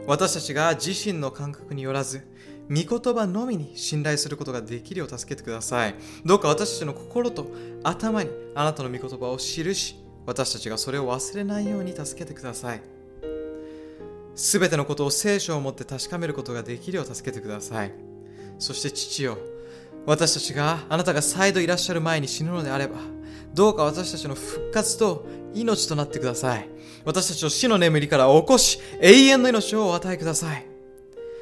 [0.07, 2.27] 私たちが自身の感覚によらず、
[2.69, 5.95] 御言葉のみに信頼することができるよう助けてください。
[6.25, 7.47] どうか私たちの心と
[7.85, 12.83] 頭にあなたの御言葉を記し、私たちがそれを忘れないように助けてください。
[14.35, 17.93] すべてのことを聖書をもって確かめることができるよう助けてください。
[18.59, 19.39] そして父よ、
[20.07, 22.97] 私たちがあなたが再度いらっしゃる前に死ぬのであれば、
[23.55, 26.69] どうか私たちの復活と命となってください。
[27.05, 30.67] 私たちを死の眠りから起こし、永遠の命をお与えください。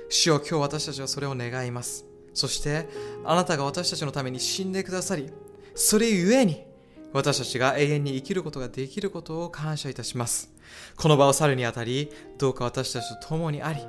[0.08, 2.04] 主よ今日私たちはそれを願います。
[2.34, 2.88] そして、
[3.24, 5.30] あなたが私たちのために死んでくださり、
[5.74, 6.64] それゆえに、
[7.12, 10.52] 私たちが永遠に生きることができることを感謝いたします。
[10.96, 13.80] この場を去るにあたり、どうか私たちと共にあり、